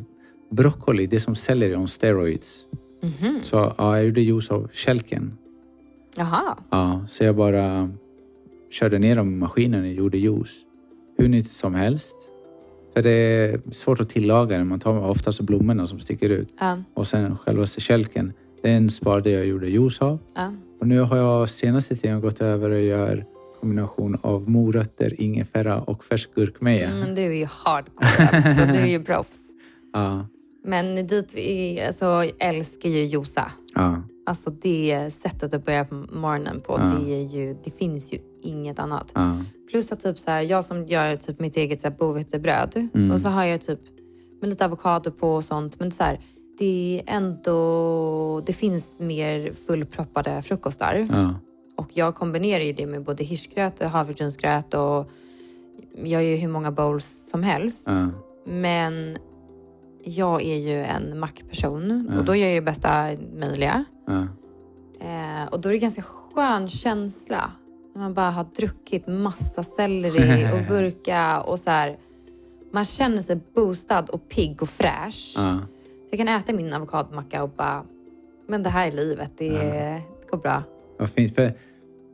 [0.50, 2.64] broccoli, det som selleri on steroids.
[3.02, 3.38] Mhm.
[3.42, 5.38] Så ja, jag gjorde juice av kälken.
[6.16, 6.56] Jaha.
[6.70, 7.90] Ja, så jag bara
[8.70, 10.56] körde ner dem i maskinen och gjorde juice.
[11.18, 12.16] Hur nyttigt som helst.
[12.94, 14.66] För det är svårt att tillaga den.
[14.68, 16.54] Man tar oftast blommorna som sticker ut.
[16.60, 20.18] Ja, Och sen självaste kälken, den sparade jag och gjorde juice av.
[20.34, 20.52] ja.
[20.80, 23.24] Och nu har jag senaste tiden gått över och gör
[23.60, 26.88] kombination av morötter, ingefära och färsk gurkmeja.
[26.90, 29.40] Mm, du är ju hardcore, så du är ju proffs.
[29.92, 30.26] Ja,
[30.64, 33.52] Men dit vi alltså, jag älskar ju Josa.
[33.74, 36.84] ja, Alltså det sättet att börja på morgonen på, Ja.
[36.98, 39.12] det, är ju, det finns ju inget annat.
[39.14, 39.36] ja.
[39.70, 43.10] Plus att typ så här, jag som gör typ mitt eget så här bovetebröd Mm.
[43.10, 43.80] och så har jag typ
[44.40, 45.80] med lite avokado på och sånt.
[45.80, 46.20] Men så här,
[46.58, 51.08] det är ändå, det finns mer fullproppade frukostar.
[51.12, 51.34] ja.
[51.80, 55.10] Och jag kombinerar ju det med både hirschgröt och havregrynsgröt och
[56.04, 57.82] jag gör hur många bowls som helst.
[57.86, 58.10] ja.
[58.46, 59.16] Men
[60.04, 62.18] jag är ju en mackperson Ja.
[62.18, 63.10] och då gör jag ju bästa
[63.40, 63.84] möjliga.
[64.06, 64.26] ja.
[65.00, 67.50] Eh, och då är det ganska skön känsla
[67.94, 71.98] när man bara har druckit massa selleri och gurka och så här.
[72.72, 75.34] Man känner sig boostad och pigg och fräsch.
[75.36, 75.58] ja.
[76.10, 77.84] Jag kan äta min avokadomacka och bara,
[78.48, 79.32] men det här är livet.
[79.36, 80.62] Det, det går bra.
[80.98, 81.34] Vad fint.
[81.34, 81.52] För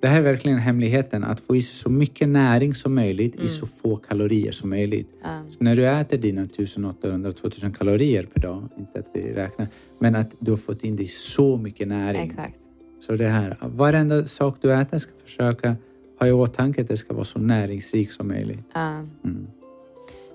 [0.01, 1.25] det här är verkligen hemligheten.
[1.25, 3.47] Att få i sig så mycket näring som möjligt Mm.
[3.47, 5.09] i så få kalorier som möjligt.
[5.23, 5.43] Ja.
[5.51, 9.69] Så när du äter dina 1800-2000 kalorier per dag, inte att vi räknar,
[9.99, 12.23] men att du har fått in dig så mycket näring.
[12.23, 12.59] Exakt.
[13.01, 15.77] Så det här, varenda sak du äter ska försöka
[16.19, 18.65] ha i åtanke att det ska vara så näringsrik som möjligt.
[18.75, 18.97] Ja.
[19.25, 19.47] Mm.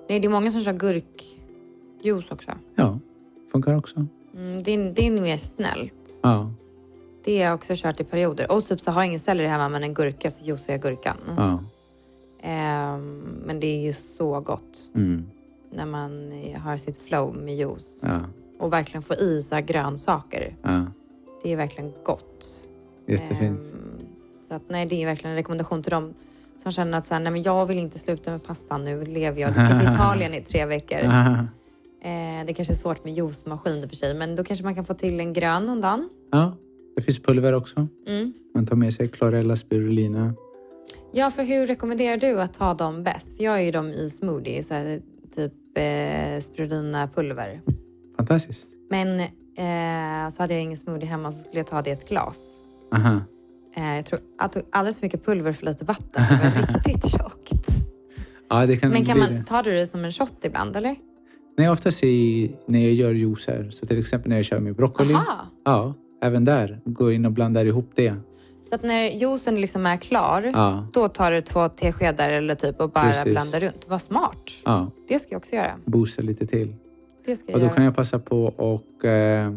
[0.10, 2.52] Nej, det är många som kör gurkjuice också.
[2.76, 3.00] Ja,
[3.52, 4.08] funkar också.
[4.36, 5.96] Mm, det, är, det är mer snällt.
[6.24, 6.54] Ja,
[7.24, 8.52] Det har jag också kört i perioder.
[8.52, 11.18] Och typ så har jag ingen selleri hemma men en gurka så juicar jag gurkan.
[11.38, 11.60] ja.
[12.44, 15.26] Ehm, men det är ju så gott Mm.
[15.72, 16.32] när man
[16.64, 18.04] har sitt flow med juice.
[18.08, 18.20] ja,
[18.60, 20.56] Och verkligen få i så här grönsaker.
[20.62, 20.86] ja.
[21.44, 22.64] Det är verkligen gott.
[23.08, 23.62] Jättefint.
[23.74, 24.06] Ehm,
[24.48, 26.14] så att nej, det är verkligen en rekommendation till dem
[26.58, 29.06] som känner att så här, nej, men jag vill inte sluta med pasta nu.
[29.06, 29.50] lever jag.
[29.58, 31.00] Jag ska till Italien i tre veckor.
[31.06, 31.36] Ah.
[32.04, 34.14] Eh, det kanske är svårt med juicemaskin i och för sig.
[34.16, 36.10] Men då kanske man kan få till en grön om dagen.
[36.32, 36.54] Ja,
[36.96, 37.88] det finns pulver också.
[38.08, 38.34] Mm.
[38.56, 40.34] Man tar med sig chlorella spirulina.
[41.12, 43.38] Ja, för hur rekommenderar du att ta dem bäst?
[43.38, 45.02] För jag är ju dem i smoothie, så här,
[45.36, 47.62] typ eh, spirulina-pulver.
[48.18, 48.68] Fantastiskt.
[48.90, 52.10] Men eh, så hade jag ingen smoothie hemma så skulle jag ta det i ett
[52.10, 52.38] glas.
[52.94, 53.22] Aha.
[53.76, 56.24] Eh, jag tror jag tog alldeles för mycket pulver för lite vatten.
[56.30, 57.68] Det var riktigt tjockt.
[58.50, 59.44] Ja, det kan Men kan man, det.
[59.44, 60.96] tar du det som en shot ibland eller?
[61.58, 63.70] Nej, oftast i, när jag gör juicer.
[63.72, 65.14] Så till exempel när jag kör med broccoli.
[65.14, 65.48] Aha.
[65.66, 66.80] Ja, även där.
[66.86, 68.14] Gå in och blandar ihop det.
[68.70, 72.80] Så att när juicen liksom är klar, Ja, då tar du två teskedar eller typ
[72.82, 73.24] och bara Precis.
[73.32, 73.86] blandar runt.
[73.90, 74.38] Vad smart.
[74.66, 74.92] ja.
[75.08, 75.72] Det ska jag också göra.
[75.86, 76.76] Boosta lite till.
[77.26, 77.76] Det ska jag Och då göra.
[77.76, 79.54] kan jag passa på och eh,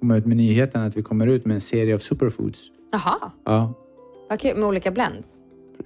[0.00, 2.60] komma ut med nyheten att vi kommer ut med en serie av superfoods.
[2.92, 3.72] Jaha, Ja.
[4.28, 4.56] vad kul.
[4.56, 5.28] Med olika blends.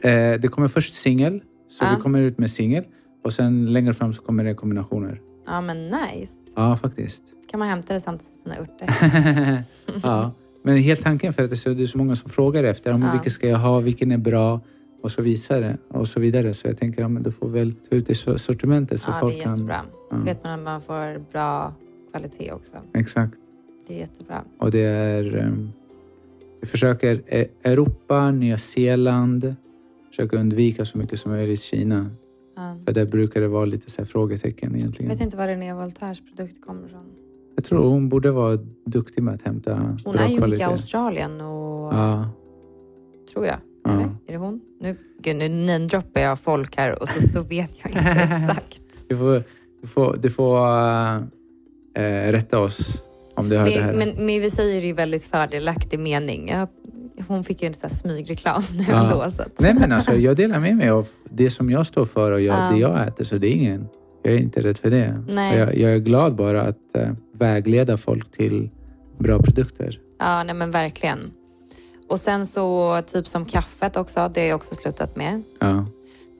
[0.01, 0.11] Eh,
[0.41, 1.43] det kommer först singel.
[1.69, 1.95] Så Ja.
[1.97, 2.85] vi kommer ut med singel.
[3.25, 5.21] Och sen längre fram så kommer det kombinationer.
[5.47, 6.33] Ja, men nice.
[6.57, 7.23] Ja, faktiskt.
[7.51, 9.65] Kan man hämta det samtidigt som sina örter?
[10.03, 10.33] ja.
[10.63, 12.93] Men helt tanken för att det är så, det är så många som frågar efter.
[12.93, 13.13] om Ja.
[13.13, 13.81] Vilken ska jag ha?
[13.81, 14.61] Vilken är bra?
[15.03, 15.79] och så vidare.
[15.89, 16.55] Och så, vidare.
[16.55, 19.35] så jag tänker, ja, men du får väl ta ut det sortimentet så ja, folk
[19.35, 19.53] det är kan...
[19.53, 19.81] jättebra.
[20.11, 20.25] Så ja.
[20.25, 21.75] vet man att man får bra
[22.11, 22.75] kvalitet också.
[22.95, 23.35] Exakt.
[23.89, 24.45] Det är jättebra.
[24.59, 25.37] Och det är...
[25.37, 25.73] Um,
[26.61, 29.57] vi försöker E- Europa, Nya Zeeland,
[30.09, 32.11] försöker undvika så mycket som möjligt Kina.
[32.57, 32.77] Ja.
[32.87, 35.11] För där brukar det vara lite så här frågetecken Jag egentligen.
[35.11, 37.05] vet inte var René Voltaires produkt kommer ifrån.
[37.55, 39.75] Jag tror hon borde vara duktig med att hämta
[40.05, 40.65] Hon bra är ju mycket i kvalitet.
[40.65, 41.95] Australien och...
[41.95, 42.29] Ja,
[43.33, 43.57] Tror jag.
[43.85, 43.91] Ja.
[43.93, 44.03] Eller?
[44.03, 44.61] Är det hon?
[44.81, 48.01] Nu, gud, nu namedroppar jag folk här och så, så vet jag inte
[48.51, 48.83] exakt.
[49.09, 49.45] du får,
[49.81, 50.67] du får, du får
[51.95, 53.03] äh, rätta oss
[53.35, 53.95] om du hör det här.
[53.95, 56.49] Men, men, vi säger det i väldigt fördelaktig mening.
[56.49, 56.67] Ja,
[57.29, 59.03] hon fick ju en sån smygreklam nu Ja.
[59.03, 59.31] ändå.
[59.31, 62.33] Så att, Nej men alltså jag delar med mig av det som jag står för
[62.33, 62.71] och jag, Ja.
[62.75, 63.89] det jag äter så det är ingen,
[64.23, 65.25] jag är inte rädd för det.
[65.29, 65.59] Nej.
[65.59, 68.71] Jag, jag är glad bara att äh, vägleda folk till
[69.19, 70.01] bra produkter.
[70.19, 71.31] ja, nej men verkligen.
[72.09, 75.43] Och sen så typ som kaffet också, det har jag också slutat med.
[75.61, 75.87] Ja,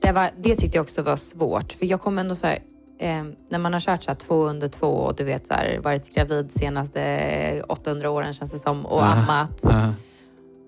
[0.03, 1.73] Det, var, det tyckte jag också var svårt.
[1.73, 2.59] För jag kommer ändå så här,
[3.01, 5.81] eh, när man har kört så här två under två och du vet så här,
[5.83, 9.07] varit gravid senaste 800 åren känns det som och Ah.
[9.13, 9.61] ammat.
[9.63, 9.93] ja,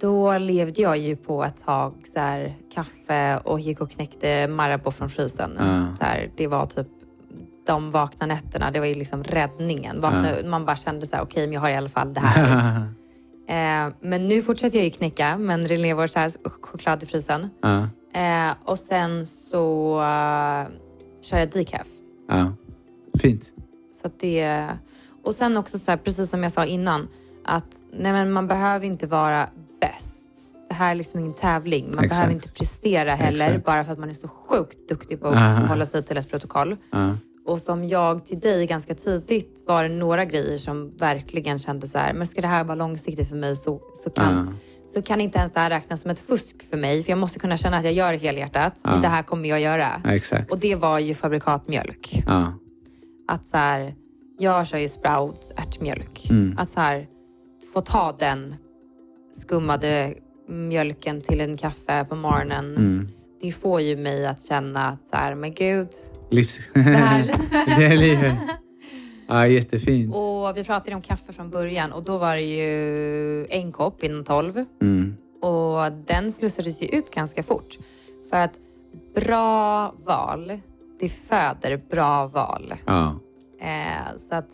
[0.01, 4.91] Då levde jag ju på ett tag så här, kaffe och gick och knäckte Marabou
[4.91, 5.51] från frysen.
[5.59, 5.97] Ja.
[5.99, 6.87] Så här, det var typ
[7.67, 10.01] de vakna nätterna, det var ju liksom räddningen.
[10.01, 12.77] Vakna, Man bara kände så här, okej, men jag har i alla fall det här.
[13.89, 17.51] eh, men nu fortsätter jag ju knäcka, men René var så här choklad i frysen.
[17.63, 20.67] ja, Eh, och sen så eh,
[21.23, 21.87] kör jag decaf.
[22.29, 22.53] ja.
[23.21, 23.53] Fint.
[24.03, 24.69] Så det,
[25.25, 27.09] och sen också så här, precis som jag sa innan,
[27.45, 29.49] att nej men man behöver inte vara
[29.89, 30.11] bäst.
[30.69, 31.85] Det här är liksom ingen tävling.
[31.87, 32.11] Man Exakt.
[32.11, 33.65] behöver inte prestera heller Exakt.
[33.67, 35.67] bara för att man är så sjukt duktig på att Ah.
[35.67, 36.77] hålla sig till ett protokoll.
[36.91, 37.17] Ja,
[37.47, 41.99] Och som jag till dig ganska tidigt var det några grejer som verkligen kände så
[41.99, 44.35] här, men ska det här vara långsiktigt för mig så, så, kan,
[44.85, 44.93] Ja.
[44.95, 47.03] så kan inte ens det här räknas som ett fusk för mig.
[47.03, 48.81] För jag måste kunna känna att jag gör det helhjärtat.
[48.85, 48.91] Ja.
[49.03, 49.89] Det här kommer jag göra.
[50.05, 50.53] exakt.
[50.53, 52.23] Och det var ju fabrikatmjölk.
[52.27, 52.53] Ja,
[53.29, 53.95] Att så här,
[54.39, 56.31] jag kör ju sprout ärtmjölk.
[56.31, 56.59] Mm.
[56.59, 57.07] Att så här,
[57.75, 58.55] få ta den
[59.47, 60.15] skummade
[60.49, 62.77] mjölken till en kaffe på morgonen.
[62.77, 63.09] mm.
[63.41, 65.89] Det får ju mig att känna att så här, men gud.
[66.31, 66.59] Livs...
[66.75, 67.35] här-
[67.79, 68.35] det är livet.
[69.29, 70.15] Ja, jättefint.
[70.15, 74.25] Och vi pratade om kaffe från början och då var det ju en kopp innan
[74.25, 74.65] tolv.
[74.83, 75.17] Mm.
[75.43, 77.79] Och den slussades ju ut ganska fort.
[78.31, 78.59] För att
[79.15, 80.59] bra val,
[81.01, 82.75] det föder bra val.
[82.87, 83.19] Ja,
[83.61, 84.49] Eh, så att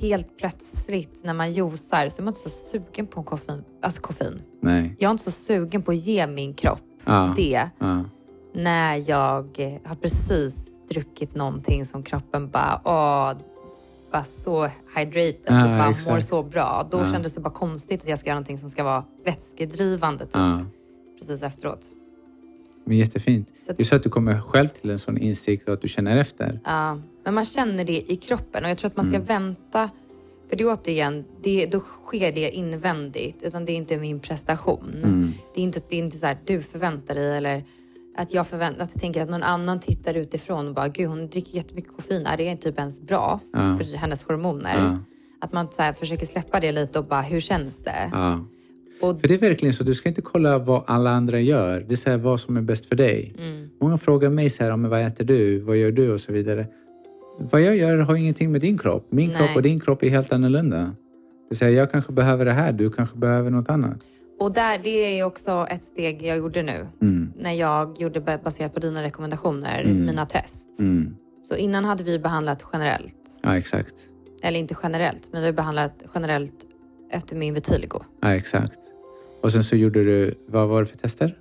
[0.00, 3.64] helt plötsligt när man juicar så är man inte så sugen på koffein.
[3.82, 4.42] Alltså koffein.
[4.62, 4.96] nej.
[4.98, 8.04] Jag är inte så sugen på att ge min kropp Ja, det ja,
[8.54, 10.54] när jag har precis
[10.88, 13.32] druckit någonting som kroppen bara, åh,
[14.12, 16.10] var så hydrated Ja, och bara exakt.
[16.10, 16.88] mår så bra.
[16.90, 17.12] Då Ja.
[17.12, 20.66] kändes det bara konstigt att jag ska göra någonting som ska vara vätskedrivande typ,
[21.18, 21.84] precis efteråt.
[22.84, 23.48] Men jättefint.
[23.66, 26.16] Så att- Just att du kommer själv till en sån insikt och att du känner
[26.16, 26.60] efter.
[26.64, 29.26] Ja, men man känner det i kroppen och jag tror att man ska Mm.
[29.26, 29.90] vänta.
[30.48, 33.42] För det är återigen, det, då sker det invändigt.
[33.42, 34.94] Utan det är inte min prestation.
[35.04, 35.32] Mm.
[35.54, 37.64] Det är inte, det är inte så här du förväntar dig eller
[38.16, 41.28] att jag förväntar att jag tänker att någon annan tittar utifrån och bara gud hon
[41.28, 42.26] dricker jättemycket koffein.
[42.26, 43.78] Är det typ ens bra Ja.
[43.78, 44.76] för hennes hormoner?
[44.78, 44.98] Ja,
[45.40, 48.08] Att man så här försöker släppa det lite och bara hur känns det?
[48.12, 48.44] ja.
[49.00, 51.84] Och, För det är verkligen så, du ska inte kolla vad alla andra gör.
[51.88, 53.34] Det är så här, vad som är bäst för dig.
[53.38, 55.58] mm, Många frågar mig så här, "Men vad äter du?
[55.60, 56.12] Vad gör du?
[56.12, 56.66] Och så vidare.
[57.38, 59.06] Vad jag gör har ingenting med din kropp.
[59.10, 59.36] Min Nej.
[59.36, 60.76] kropp och din kropp är helt annorlunda.
[60.78, 60.92] Det
[61.50, 63.98] vill säga, jag kanske behöver det här, du kanske behöver något annat.
[64.40, 66.86] och där, det är också ett steg jag gjorde nu.
[67.02, 67.32] Mm.
[67.38, 70.06] När jag gjorde baserat på dina rekommendationer, Mm.
[70.06, 70.78] mina test.
[70.78, 71.16] Mm.
[71.48, 73.16] Så innan hade vi behandlat generellt.
[73.42, 73.94] Ja, exakt.
[74.42, 76.54] Eller inte generellt, men vi har behandlat generellt
[77.10, 78.00] efter min vitiligo.
[78.20, 78.78] Ja, exakt.
[79.40, 81.38] Och sen så gjorde du, vad var det för tester?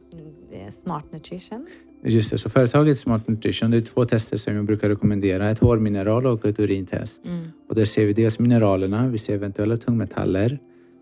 [0.83, 1.67] Smart Nutrition.
[2.03, 5.49] Just det, så företaget Smart Nutrition, det är två tester som jag brukar rekommendera.
[5.49, 7.25] Ett hårmineral och ett urintest.
[7.25, 7.45] Mm.
[7.69, 10.59] Och där ser vi dels mineralerna, vi ser eventuella tungmetaller.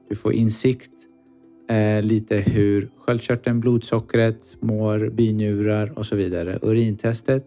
[0.09, 0.91] Vi får insikt
[1.69, 6.59] eh, lite hur sköldkörteln, blodsockret mår, binjurar och så vidare.
[6.61, 7.45] Urintestet,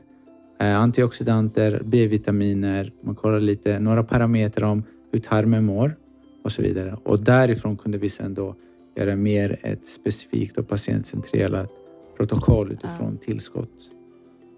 [0.61, 2.93] eh, antioxidanter, B-vitaminer.
[3.03, 4.83] Man kollar lite, några parametrar om
[5.13, 5.97] hur tarmen mår
[6.45, 6.97] och så vidare.
[7.05, 8.57] Och därifrån kunde vi sen då
[9.01, 11.71] göra mer ett specifikt och patientcentrerat
[12.17, 13.91] protokoll utifrån tillskott.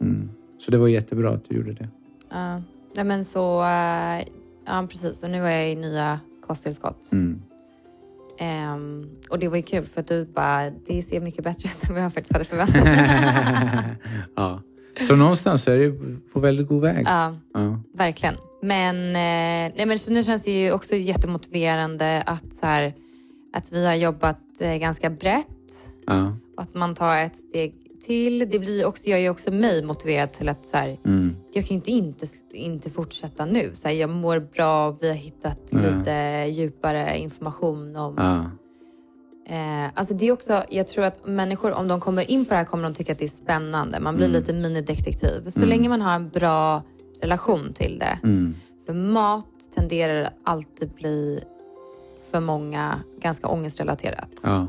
[0.01, 0.31] Mm.
[0.59, 1.89] Så det var jättebra att du gjorde det.
[2.31, 2.63] Ja.
[2.97, 4.25] Nej, men så, eh,
[4.67, 5.23] ja precis.
[5.23, 7.13] Och nu är jag i nya kosttillskott.
[7.13, 7.43] Mm.
[8.39, 11.89] Ehm, och det var ju kul för att du bara, det ser mycket bättre ut
[11.89, 13.97] än vad jag faktiskt hade förväntat mig.
[14.37, 14.61] ja.
[15.01, 15.93] Så någonstans är det
[16.33, 17.07] på väldigt god väg.
[17.09, 17.83] ja, Ja.
[17.95, 18.35] verkligen.
[18.63, 22.95] Men, eh, nej, men så nu känns det ju också jättemotiverande att, så här,
[23.53, 25.47] att vi har jobbat eh, ganska brett
[26.07, 26.37] Ja.
[26.57, 27.75] och att man tar ett steg
[28.07, 28.39] till.
[28.51, 31.37] Det blir också, jag är också mig motiverad till att så här, Mm.
[31.53, 33.71] jag kan ju inte, inte inte fortsätta nu.
[33.75, 35.83] Så här, jag mår bra, vi har hittat Nej.
[35.99, 38.15] lite djupare information om...
[38.19, 38.51] Ja.
[39.49, 42.57] Eh, alltså det är också, jag tror att människor, om de kommer in på det
[42.59, 44.01] här kommer de tycka att det är spännande.
[44.01, 44.41] Man blir Mm.
[44.41, 45.49] lite minidetektiv.
[45.51, 45.69] Så Mm.
[45.69, 46.83] länge man har en bra
[47.21, 48.19] relation till det.
[48.25, 48.55] Mm.
[48.87, 49.47] För mat
[49.77, 51.41] tenderar alltid bli
[52.33, 54.29] för många ganska ångestrelaterat.
[54.43, 54.69] ja,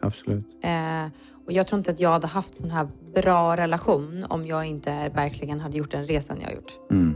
[0.00, 0.46] absolut.
[0.62, 1.06] Eh,
[1.46, 5.08] och jag tror inte att jag hade haft sån här bra relation om jag inte
[5.14, 6.78] verkligen hade gjort den resan jag har gjort.
[6.90, 7.14] Mm.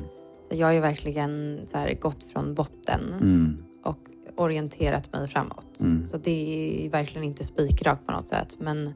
[0.51, 3.57] Så jag har ju verkligen så här gått från botten Mm.
[3.85, 3.99] och
[4.37, 5.81] orienterat mig framåt.
[5.81, 6.07] Mm.
[6.07, 8.57] Så det är verkligen inte spikrakt på något sätt.
[8.59, 8.95] Men,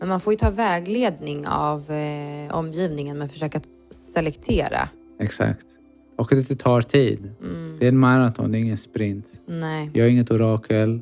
[0.00, 3.60] men man får ju ta vägledning av eh, omgivningen men försöka
[3.90, 4.88] selektera.
[5.20, 5.66] Exakt.
[6.16, 7.30] Och att det tar tid.
[7.42, 9.40] Mm, Det är en maraton, det är ingen sprint.
[9.46, 9.90] nej.
[9.94, 11.00] Jag är inget orakel.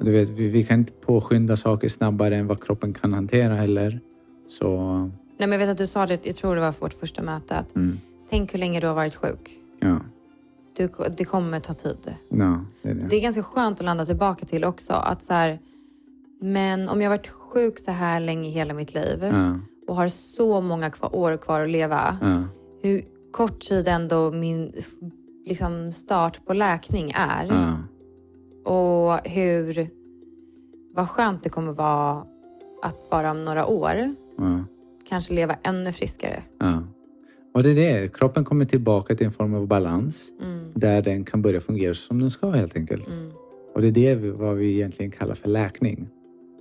[0.00, 4.00] Du vet, vi, vi kan inte påskynda saker snabbare än vad kroppen kan hantera heller.
[4.48, 4.96] Så,
[5.38, 5.48] nej.
[5.48, 7.54] men jag vet att du sa det, jag tror det var för vårt första möte,
[7.56, 8.00] att mm.
[8.30, 9.58] tänk hur länge du har varit sjuk.
[9.80, 10.00] ja.
[10.76, 12.14] Du, det kommer ta tid.
[12.28, 13.06] Ja, det är det.
[13.10, 14.92] Det är ganska skönt att landa tillbaka till också.
[14.92, 15.58] Att så här,
[16.40, 19.58] men om jag har varit sjuk så här länge i hela mitt liv Ja,
[19.88, 22.18] och har så många kvar, år kvar att leva.
[22.20, 22.42] ja,
[22.82, 23.02] Hur
[23.36, 24.72] kort tid ändå min
[25.46, 27.46] liksom, start på läkning är.
[27.46, 27.78] ja,
[28.72, 29.88] Och hur,
[30.94, 32.24] vad skönt det kommer vara
[32.82, 34.64] att bara om några år ja,
[35.08, 36.42] kanske leva ännu friskare.
[36.58, 36.82] ja.
[37.54, 38.14] Och det är det.
[38.14, 42.20] Kroppen kommer tillbaka till en form av balans Mm, där den kan börja fungera som
[42.20, 43.08] den ska helt enkelt.
[43.12, 43.30] mm,
[43.74, 46.08] Och det är det vad vi egentligen kallar för läkning.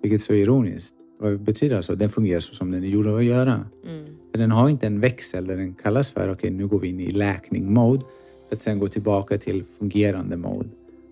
[0.01, 0.95] Vilket är så ironiskt.
[1.19, 1.95] Vad betyder alltså?
[1.95, 3.53] Den fungerar så som den är gjord att göra.
[3.85, 4.05] mm,
[4.37, 7.11] den har inte en växel där den kallas för okej nu går vi in i
[7.11, 8.05] läkning-mode
[8.49, 10.69] för att sen gå tillbaka till fungerande mode.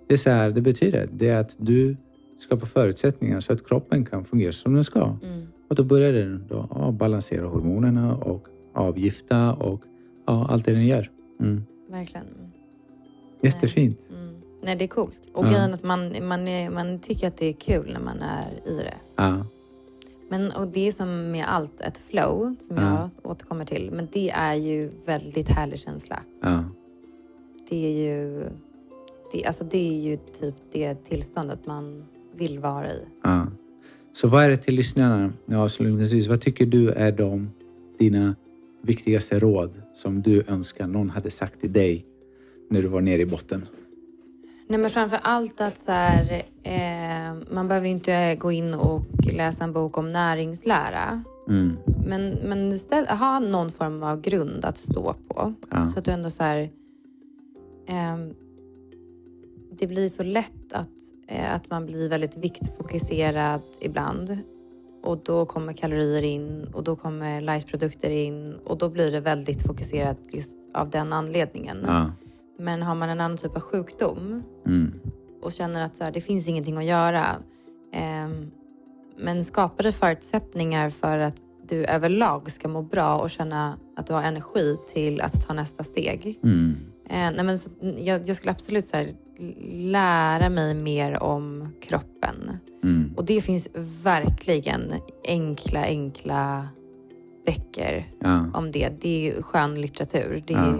[0.08, 1.08] Det är så här det betyder.
[1.12, 1.98] Det är att du
[2.38, 5.00] skapar förutsättningar så att kroppen kan fungera som den ska.
[5.24, 5.48] mm.
[5.70, 9.82] Och då börjar den då, ja, balansera hormonerna och avgifta och
[10.28, 11.12] ja, allt det den gör.
[11.42, 11.64] Mm.
[11.90, 12.26] Verkligen.
[13.42, 14.00] Jättefint.
[14.10, 14.36] Mm.
[14.64, 15.30] Nej, det är coolt.
[15.34, 15.50] Och Ja.
[15.50, 18.76] grejen att man, man, är, man tycker att det är kul när man är i
[18.78, 18.94] det.
[19.16, 19.46] Ja,
[20.34, 23.10] Men, och det är som med allt, ett flow som jag Ja.
[23.24, 23.92] återkommer till.
[23.94, 26.20] Men det är ju väldigt härlig känsla.
[26.42, 26.64] ja,
[27.70, 28.44] Det är ju,
[29.34, 32.04] det, alltså det är ju typ det tillståndet man
[32.36, 33.00] vill vara i.
[33.24, 33.48] ja.
[34.14, 36.28] Så vad är det till lyssnarna avslutningsvis?
[36.28, 37.50] Vad tycker du är de
[37.98, 38.36] dina
[38.82, 42.06] viktigaste råd som du önskar någon hade sagt till dig
[42.70, 43.66] när du var nere i botten?
[44.74, 49.64] Nej men framför allt att så här, eh, man behöver inte gå in och läsa
[49.64, 51.24] en bok om näringslära.
[51.48, 51.78] Mm.
[52.06, 55.54] Men, men istället ha någon form av grund att stå på.
[55.70, 55.90] Ja.
[55.90, 56.70] Så att du ändå så här...
[57.88, 58.34] ehm,
[59.80, 60.98] det blir så lätt att,
[61.28, 64.38] eh, att man blir väldigt viktfokuserad ibland.
[65.04, 69.62] Och då kommer kalorier in och då kommer lightprodukter in och då blir det väldigt
[69.62, 71.78] fokuserat just av den anledningen.
[71.88, 72.12] Ja.
[72.60, 74.94] Men har man en annan typ av sjukdom Mm.
[75.42, 77.26] och känner att så här, det finns ingenting att göra.
[77.94, 78.52] ehm,
[79.18, 81.36] men skapar det förutsättningar för att
[81.68, 85.84] du överlag ska må bra och känna att du har energi till att ta nästa
[85.84, 86.40] steg.
[86.44, 86.76] Mm.
[87.10, 89.08] Eh, nej men så, jag, jag skulle absolut så här,
[89.72, 92.58] lära mig mer om kroppen.
[92.84, 93.14] Mm.
[93.18, 93.68] Och det finns
[94.04, 94.94] verkligen
[95.28, 96.68] enkla, enkla
[97.46, 98.46] böcker Ja.
[98.54, 98.90] om det.
[99.02, 100.44] Det är skön litteratur.
[100.48, 100.74] Det är Ja.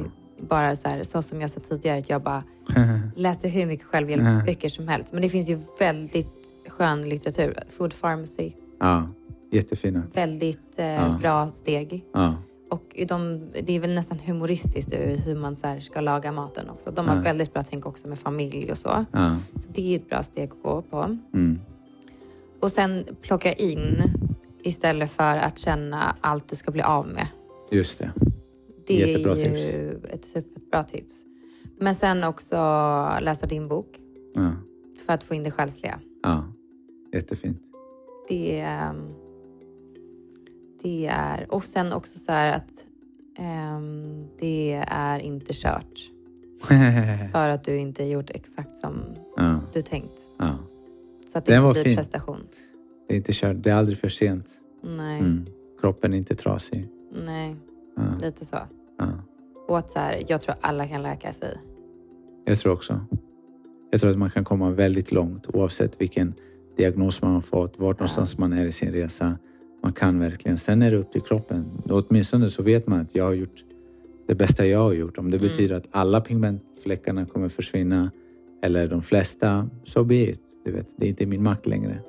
[0.44, 2.44] Bara så här, så som jag sa tidigare, att jag bara
[3.16, 5.14] läser hur mycket självhjälpsböcker som helst.
[5.14, 6.34] Men det finns ju väldigt
[6.70, 7.58] skön litteratur.
[7.70, 9.08] Food Pharmacy, ja.
[9.52, 10.04] Jättefina.
[10.14, 11.18] väldigt eh, Ja.
[11.22, 12.06] bra steg.
[12.14, 12.36] Ja.
[12.70, 16.92] Och de, det är väl nästan humoristiskt hur hur man så ska laga maten också.
[16.92, 17.22] De har Ja.
[17.22, 19.06] väldigt bra tänk också med familj och så.
[19.12, 19.36] Ja.
[19.54, 19.60] så.
[19.74, 21.18] Det är ett bra steg att gå på.
[21.34, 21.60] Mm.
[22.60, 24.04] Och sen plocka in
[24.64, 27.28] istället för att känna allt du ska bli av med.
[27.72, 28.12] Just det.
[28.98, 30.14] Det Jättebra är ju tips.
[30.14, 31.26] ett superbra tips.
[31.78, 32.56] Men sen också
[33.22, 34.00] läsa din bok
[34.34, 34.52] Ja.
[35.06, 36.00] för att få in det själsliga.
[36.24, 36.44] ja.
[37.14, 37.62] Jättefint.
[38.30, 39.14] Det, ehm,
[40.84, 41.48] det är...
[41.54, 42.86] Och sen också så här att
[43.38, 46.00] ehm, det är inte kört.
[47.32, 49.04] För att du inte gjort exakt som
[49.38, 49.60] ja.
[49.74, 50.20] du tänkt.
[50.38, 50.58] Ja.
[51.32, 51.96] Så att det Den inte var blir fin.
[51.98, 52.40] prestation.
[53.08, 53.56] Det är inte kört.
[53.64, 54.50] Det är aldrig för sent.
[54.84, 55.46] Nej, Mm.
[55.82, 56.90] Kroppen är inte trasig.
[57.26, 57.56] nej,
[57.96, 58.04] Ja.
[58.22, 58.58] lite så.
[58.98, 59.08] Ja.
[59.68, 61.58] Och att så här, jag tror alla kan läka sig.
[62.46, 63.00] Jag tror också.
[63.92, 66.34] Jag tror att man kan komma väldigt långt oavsett vilken
[66.78, 69.38] diagnos man har fått, vart någonstans man är i sin resa.
[69.84, 70.58] Man kan verkligen.
[70.58, 71.66] Sen är det upp till kroppen.
[71.90, 73.64] Och åtminstone så vet man att jag har gjort
[74.28, 75.18] det bästa jag har gjort.
[75.18, 75.50] Om det Mm.
[75.50, 78.12] betyder att alla pigmentfläckarna kommer försvinna
[78.62, 80.40] eller de flesta, så be it.
[80.66, 82.00] Du vet, det är inte min makt längre.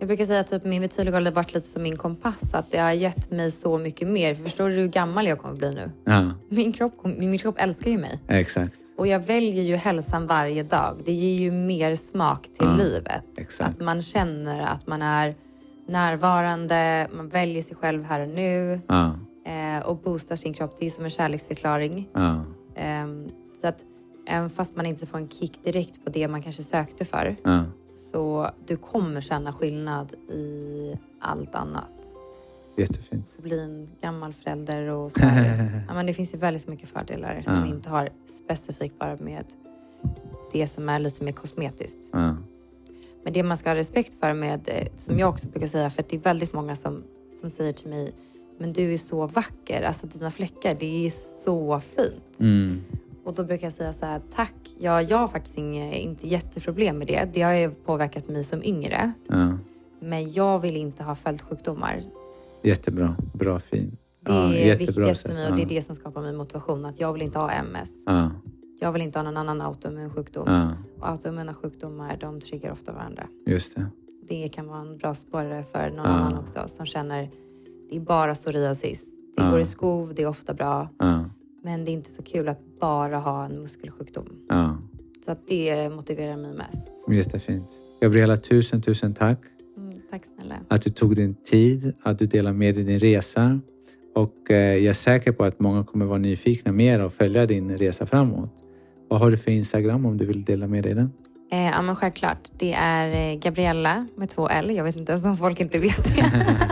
[0.00, 2.54] Jag brukar säga att typ min vitiligo har varit lite som min kompass.
[2.54, 4.34] Att det har gett mig så mycket mer.
[4.34, 5.90] För förstår du hur gammal jag kommer bli nu?
[6.04, 8.20] Ja, Min kropp, min kropp älskar ju mig.
[8.28, 8.74] exakt.
[8.96, 10.96] Och jag väljer ju hälsan varje dag.
[11.04, 13.24] Det ger ju mer smak till Ja, livet.
[13.38, 13.70] exakt.
[13.70, 15.34] Att man känner att man är
[15.88, 19.12] närvarande, man väljer sig själv här och nu Ja,
[19.46, 20.76] eh, och boostar sin kropp.
[20.78, 22.08] Det är som en kärleksförklaring.
[22.14, 22.44] ja,
[22.76, 23.28] Ehm,
[23.60, 23.84] så att
[24.28, 27.36] även fast man inte får en kick direkt på det man kanske sökte för.
[28.10, 31.92] Så du kommer känna skillnad i allt annat.
[32.76, 33.38] Jättefint.
[33.42, 35.20] Bli en gammal förälder och så
[35.88, 37.66] ja, men Det finns ju väldigt mycket fördelar som Ja.
[37.66, 38.08] inte har
[38.44, 39.44] specifikt bara med
[40.52, 41.98] det som är lite mer kosmetiskt.
[42.12, 42.36] Ja,
[43.24, 46.02] Men det man ska ha respekt för med, eh, som jag också brukar säga, för
[46.02, 47.02] att det är väldigt många som,
[47.40, 48.12] som säger till mig,
[48.58, 51.10] men du är så vacker, alltså dina fläckar, det är
[51.44, 52.40] så fint.
[52.40, 52.80] mm.
[53.30, 56.98] Och då brukar jag säga så här, tack, ja, jag har faktiskt inga, inte jätteproblem
[56.98, 57.28] med det.
[57.32, 59.12] Det har ju påverkat mig som yngre.
[59.28, 59.58] ja.
[60.00, 62.00] Men jag vill inte ha följdsjukdomar.
[62.62, 63.16] Jättebra.
[63.34, 63.96] Bra, fin.
[64.20, 66.84] Det Ja, är viktigast för mig och det är det som skapar mig motivation.
[66.84, 67.90] Att jag vill inte ha MS.
[68.06, 68.30] Ja,
[68.80, 70.72] Jag vill inte ha någon annan autoimmun sjukdom.
[71.00, 73.26] Och autoimmuna sjukdomar, de triggar ofta varandra.
[73.46, 73.86] just det.
[74.28, 77.30] Det kan vara en bra sporre för någon annan också som känner
[77.90, 79.04] det är bara psoriasis.
[79.36, 80.88] Det går i skov, det är ofta bra.
[81.62, 84.26] Men det är inte så kul att bara ha en muskelsjukdom.
[84.48, 84.78] ja.
[85.24, 86.90] Så att det motiverar mig mest.
[87.10, 87.68] Jättefint.
[88.02, 89.38] Gabriella, tusen, tusen tack
[89.76, 90.54] Mm, tack snälla.
[90.68, 93.60] att du tog din tid, att du delade med dig din resa.
[94.14, 97.78] Och eh, jag är säker på att många kommer vara nyfikna mer och följa din
[97.78, 98.50] resa framåt.
[99.08, 101.12] Vad har du för Instagram om du vill dela med dig den?
[101.52, 102.48] Eh, ja men självklart.
[102.58, 104.70] Det är eh, Gabriella med två L.
[104.76, 106.30] Jag vet inte ens om folk inte vet det.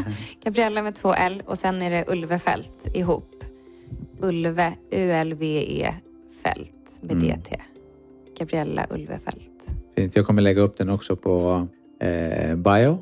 [0.45, 3.45] Gabriella med två L och sen är det Ulvefält ihop.
[4.21, 5.95] Ulve, U-L-V-E,
[6.43, 7.29] Fält med Mm.
[7.29, 7.57] DT.
[8.39, 9.75] Gabriella Ulvefält.
[9.97, 10.17] Fint.
[10.17, 11.67] Jag kommer lägga upp den också på
[12.01, 12.99] eh, bio,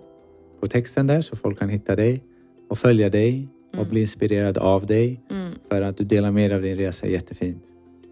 [0.61, 2.23] på texten där så folk kan hitta dig
[2.71, 3.89] och följa dig och Mm.
[3.91, 5.21] bli inspirerad av dig.
[5.31, 5.53] Mm.
[5.71, 7.63] För att du delar med dig av din resa jättefint.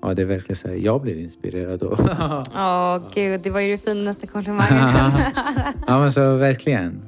[0.03, 1.97] Ja, det är verkligen så här, jag blir inspirerad då.
[2.57, 5.73] Åh gud, det var ju det finaste komplimangen jag kunde höra.
[5.87, 7.03] ja, men så verkligen.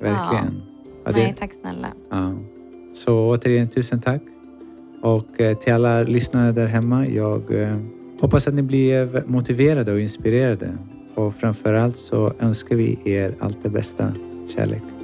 [0.00, 0.62] Verkligen.
[1.04, 1.88] Ja, det- Nej, tack snälla.
[2.10, 2.34] Ja.
[2.94, 4.22] Så återigen tusen tack.
[5.06, 7.76] Och eh, till alla lyssnare där hemma, jag eh,
[8.20, 10.68] hoppas att ni blir motiverade och inspirerade.
[11.14, 14.12] Och framförallt så önskar vi er allt det bästa.
[14.54, 14.95] Kärlek.